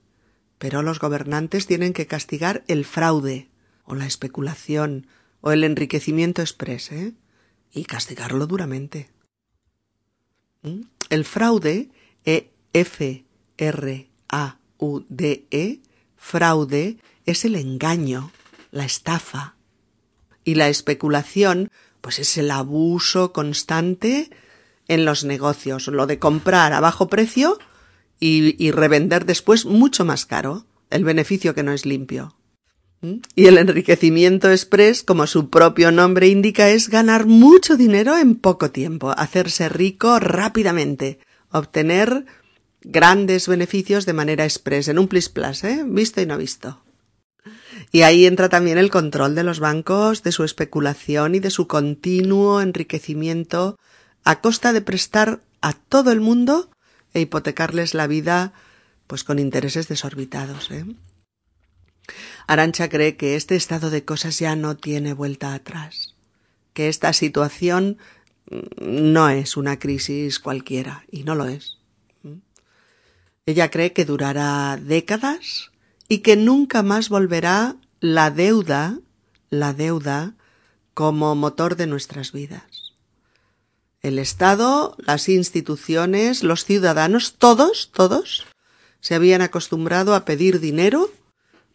pero 0.57 0.81
los 0.81 0.99
gobernantes 0.99 1.67
tienen 1.67 1.93
que 1.93 2.07
castigar 2.07 2.63
el 2.67 2.85
fraude, 2.85 3.49
o 3.85 3.95
la 3.95 4.07
especulación, 4.07 5.07
o 5.41 5.51
el 5.51 5.63
enriquecimiento 5.63 6.41
express, 6.41 6.91
¿eh? 6.91 7.13
y 7.71 7.85
castigarlo 7.85 8.47
duramente. 8.47 9.11
¿Mm? 10.63 10.81
El 11.09 11.23
fraude, 11.23 11.91
e 12.25 12.51
F 12.73 13.25
R 13.57 14.09
A 14.27 14.57
U 14.77 15.05
D 15.07 15.45
E, 15.51 15.79
fraude 16.17 16.97
es 17.25 17.45
el 17.45 17.55
engaño, 17.55 18.31
la 18.71 18.85
estafa. 18.85 19.55
Y 20.43 20.55
la 20.55 20.69
especulación, 20.69 21.69
pues 22.07 22.19
es 22.19 22.37
el 22.37 22.51
abuso 22.51 23.33
constante 23.33 24.29
en 24.87 25.03
los 25.03 25.25
negocios, 25.25 25.87
lo 25.87 26.07
de 26.07 26.19
comprar 26.19 26.71
a 26.71 26.79
bajo 26.79 27.09
precio 27.09 27.59
y, 28.17 28.71
revender 28.71 29.25
después 29.25 29.65
mucho 29.65 30.05
más 30.05 30.25
caro, 30.25 30.65
el 30.89 31.03
beneficio 31.03 31.53
que 31.53 31.63
no 31.63 31.73
es 31.73 31.85
limpio. 31.85 32.37
¿Mm? 33.01 33.15
Y 33.35 33.47
el 33.47 33.57
enriquecimiento 33.57 34.49
express, 34.49 35.03
como 35.03 35.27
su 35.27 35.49
propio 35.49 35.91
nombre 35.91 36.29
indica, 36.29 36.69
es 36.69 36.87
ganar 36.87 37.25
mucho 37.25 37.75
dinero 37.75 38.17
en 38.17 38.35
poco 38.35 38.71
tiempo, 38.71 39.11
hacerse 39.11 39.67
rico 39.67 40.17
rápidamente, 40.21 41.19
obtener 41.51 42.23
grandes 42.79 43.49
beneficios 43.49 44.05
de 44.05 44.13
manera 44.13 44.45
express, 44.45 44.87
en 44.87 44.97
un 44.97 45.09
plis 45.09 45.27
plas, 45.27 45.65
¿eh? 45.65 45.83
Visto 45.85 46.21
y 46.21 46.25
no 46.25 46.37
visto. 46.37 46.81
Y 47.91 48.01
ahí 48.01 48.25
entra 48.25 48.49
también 48.49 48.77
el 48.77 48.89
control 48.89 49.35
de 49.35 49.43
los 49.43 49.59
bancos, 49.59 50.23
de 50.23 50.31
su 50.31 50.43
especulación 50.43 51.35
y 51.35 51.39
de 51.39 51.49
su 51.49 51.67
continuo 51.67 52.61
enriquecimiento 52.61 53.77
a 54.23 54.41
costa 54.41 54.73
de 54.73 54.81
prestar 54.81 55.41
a 55.61 55.73
todo 55.73 56.11
el 56.11 56.21
mundo 56.21 56.69
e 57.13 57.21
hipotecarles 57.21 57.93
la 57.93 58.07
vida 58.07 58.53
pues 59.07 59.23
con 59.23 59.39
intereses 59.39 59.87
desorbitados. 59.87 60.69
¿eh? 60.71 60.85
Arancha 62.45 62.89
cree 62.89 63.15
que 63.17 63.35
este 63.35 63.55
estado 63.55 63.89
de 63.89 64.05
cosas 64.05 64.39
ya 64.39 64.55
no 64.55 64.77
tiene 64.77 65.13
vuelta 65.13 65.53
atrás, 65.53 66.15
que 66.73 66.89
esta 66.89 67.13
situación 67.13 67.97
mm, 68.49 69.11
no 69.11 69.29
es 69.29 69.57
una 69.57 69.79
crisis 69.79 70.39
cualquiera, 70.39 71.05
y 71.11 71.23
no 71.23 71.35
lo 71.35 71.45
es. 71.45 71.77
Ella 73.45 73.71
cree 73.71 73.93
que 73.93 74.03
durará 74.03 74.77
décadas 74.77 75.71
y 76.07 76.19
que 76.19 76.35
nunca 76.35 76.83
más 76.83 77.09
volverá 77.09 77.75
la 77.99 78.31
deuda, 78.31 78.99
la 79.49 79.73
deuda, 79.73 80.35
como 80.93 81.35
motor 81.35 81.75
de 81.75 81.87
nuestras 81.87 82.31
vidas. 82.31 82.95
El 84.01 84.19
Estado, 84.19 84.95
las 84.99 85.29
instituciones, 85.29 86.43
los 86.43 86.65
ciudadanos, 86.65 87.35
todos, 87.37 87.91
todos, 87.91 88.45
se 89.01 89.15
habían 89.15 89.41
acostumbrado 89.41 90.15
a 90.15 90.25
pedir 90.25 90.59
dinero 90.59 91.09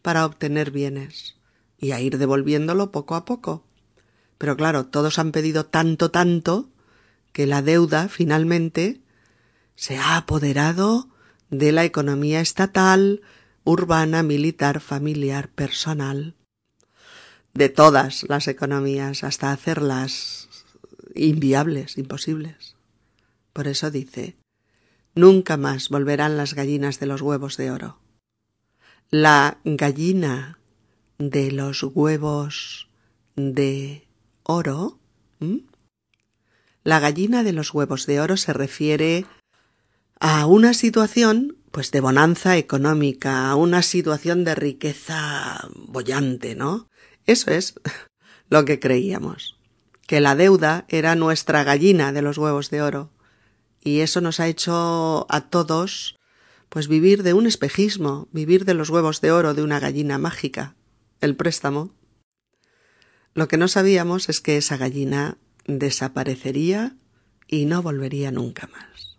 para 0.03 0.27
obtener 0.27 0.71
bienes 0.71 1.37
y 1.79 1.93
a 1.93 2.01
ir 2.01 2.19
devolviéndolo 2.19 2.91
poco 2.91 3.15
a 3.15 3.25
poco. 3.25 3.65
Pero 4.39 4.57
claro, 4.57 4.87
todos 4.87 5.19
han 5.19 5.31
pedido 5.33 5.67
tanto, 5.67 6.11
tanto, 6.11 6.69
que 7.33 7.47
la 7.47 7.63
deuda 7.63 8.09
finalmente 8.09 9.01
se 9.75 9.99
ha 9.99 10.17
apoderado 10.17 11.09
de 11.51 11.73
la 11.73 11.85
economía 11.85 12.41
estatal, 12.41 13.23
urbana, 13.65 14.23
militar, 14.23 14.81
familiar, 14.81 15.49
personal, 15.49 16.35
de 17.55 17.69
todas 17.69 18.25
las 18.29 18.49
economías, 18.49 19.25
hasta 19.25 19.53
hacerlas 19.53 20.49
inviables, 21.15 21.99
imposibles. 21.99 22.77
Por 23.53 23.69
eso 23.69 23.91
dice, 23.91 24.37
nunca 25.15 25.57
más 25.57 25.89
volverán 25.91 26.37
las 26.37 26.55
gallinas 26.55 26.99
de 26.99 27.07
los 27.07 27.21
huevos 27.21 27.57
de 27.57 27.71
oro. 27.71 27.99
La 29.11 29.59
gallina 29.65 30.59
de 31.19 31.53
los 31.53 31.83
huevos 31.83 32.89
de 33.37 34.09
oro, 34.45 34.99
la 36.85 36.99
gallina 36.99 37.43
de 37.45 37.53
los 37.53 37.73
huevos 37.75 38.07
de 38.07 38.21
oro 38.21 38.37
se 38.37 38.53
refiere 38.53 39.27
a 40.19 40.47
una 40.47 40.75
situación 40.75 41.57
pues 41.73 41.91
de 41.91 42.01
bonanza 42.01 42.59
económica, 42.59 43.55
una 43.57 43.83
situación 43.83 44.45
de 44.45 44.55
riqueza 44.55 45.69
bollante, 45.75 46.55
¿no? 46.55 46.89
Eso 47.27 47.51
es 47.51 47.75
lo 48.51 48.65
que 48.65 48.79
creíamos, 48.79 49.59
que 50.07 50.21
la 50.21 50.37
deuda 50.37 50.85
era 50.89 51.15
nuestra 51.15 51.65
gallina 51.65 52.13
de 52.13 52.23
los 52.23 52.37
huevos 52.39 52.71
de 52.71 52.83
oro. 52.83 53.11
Y 53.81 54.01
eso 54.01 54.21
nos 54.21 54.39
ha 54.39 54.47
hecho 54.47 55.27
a 55.29 55.49
todos 55.49 56.19
pues 56.69 56.89
vivir 56.89 57.23
de 57.23 57.35
un 57.35 57.47
espejismo, 57.47 58.29
vivir 58.33 58.65
de 58.65 58.75
los 58.75 58.89
huevos 58.89 59.21
de 59.21 59.31
oro 59.31 59.53
de 59.53 59.63
una 59.63 59.81
gallina 59.81 60.17
mágica, 60.19 60.75
el 61.21 61.37
préstamo. 61.37 61.95
Lo 63.35 63.49
que 63.49 63.57
no 63.57 63.69
sabíamos 63.69 64.29
es 64.29 64.41
que 64.41 64.57
esa 64.57 64.77
gallina 64.77 65.37
desaparecería 65.67 66.97
y 67.47 67.67
no 67.67 67.83
volvería 67.83 68.31
nunca 68.31 68.69
más. 68.69 69.12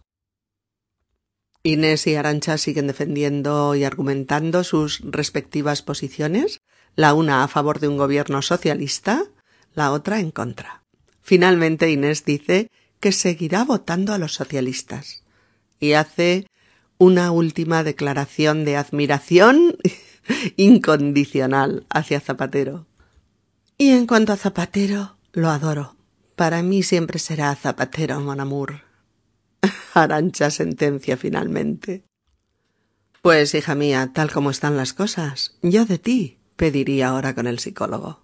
Inés 1.63 2.07
y 2.07 2.15
Arancha 2.15 2.57
siguen 2.57 2.87
defendiendo 2.87 3.73
y 3.73 3.85
argumentando 3.85 4.65
sus 4.65 4.99
respectivas 4.99 5.81
posiciones, 5.81 6.59
la 6.95 7.13
una 7.13 7.43
a 7.43 7.47
favor 7.47 7.79
de 7.79 7.87
un 7.87 7.97
gobierno 7.97 8.41
socialista, 8.41 9.23
la 9.73 9.91
otra 9.91 10.19
en 10.19 10.31
contra. 10.31 10.83
Finalmente 11.21 11.89
Inés 11.89 12.25
dice 12.25 12.69
que 12.99 13.13
seguirá 13.13 13.63
votando 13.63 14.13
a 14.13 14.17
los 14.17 14.33
socialistas 14.33 15.23
y 15.79 15.93
hace 15.93 16.47
una 16.97 17.31
última 17.31 17.83
declaración 17.83 18.65
de 18.65 18.75
admiración 18.75 19.77
incondicional 20.57 21.85
hacia 21.89 22.19
Zapatero. 22.19 22.87
Y 23.77 23.91
en 23.91 24.05
cuanto 24.05 24.33
a 24.33 24.37
Zapatero, 24.37 25.17
lo 25.31 25.49
adoro. 25.49 25.95
Para 26.35 26.61
mí 26.61 26.83
siempre 26.83 27.19
será 27.19 27.55
Zapatero, 27.55 28.19
mon 28.19 28.39
amour. 28.39 28.92
Arancha 29.93 30.49
sentencia 30.49 31.17
finalmente. 31.17 32.03
Pues, 33.21 33.53
hija 33.53 33.75
mía, 33.75 34.11
tal 34.13 34.31
como 34.31 34.49
están 34.49 34.75
las 34.75 34.93
cosas, 34.93 35.57
yo 35.61 35.85
de 35.85 35.97
ti 35.97 36.39
pediría 36.55 37.09
ahora 37.09 37.35
con 37.35 37.47
el 37.47 37.59
psicólogo. 37.59 38.23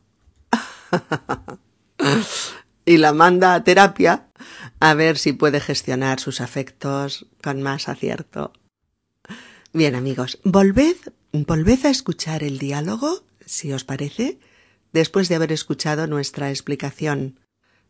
y 2.86 2.97
la 2.97 3.13
manda 3.13 3.53
a 3.53 3.63
terapia 3.63 4.28
a 4.80 4.93
ver 4.93 5.17
si 5.17 5.34
puede 5.34 5.59
gestionar 5.59 6.20
sus 6.20 6.41
afectos 6.41 7.28
con 7.43 7.61
más 7.61 7.88
acierto. 7.88 8.53
Bien, 9.72 9.93
amigos, 9.93 10.39
volved, 10.43 10.97
volved 11.32 11.86
a 11.86 11.89
escuchar 11.89 12.43
el 12.43 12.57
diálogo, 12.57 13.24
si 13.45 13.72
os 13.72 13.84
parece, 13.84 14.39
después 14.91 15.30
de 15.30 15.36
haber 15.36 15.51
escuchado 15.51 16.07
nuestra 16.07 16.49
explicación. 16.49 17.39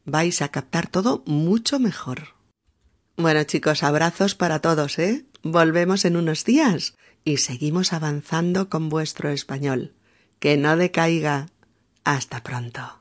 Vais 0.03 0.41
a 0.41 0.49
captar 0.49 0.87
todo 0.87 1.23
mucho 1.25 1.79
mejor. 1.79 2.38
Bueno 3.19 3.43
chicos, 3.43 3.83
abrazos 3.83 4.33
para 4.33 4.59
todos, 4.59 4.97
¿eh? 4.97 5.25
Volvemos 5.43 6.05
en 6.05 6.15
unos 6.15 6.45
días 6.45 6.95
y 7.25 7.35
seguimos 7.35 7.91
avanzando 7.91 8.69
con 8.69 8.87
vuestro 8.87 9.29
español. 9.29 9.93
Que 10.39 10.55
no 10.55 10.77
decaiga. 10.77 11.47
Hasta 12.05 12.41
pronto. 12.43 12.98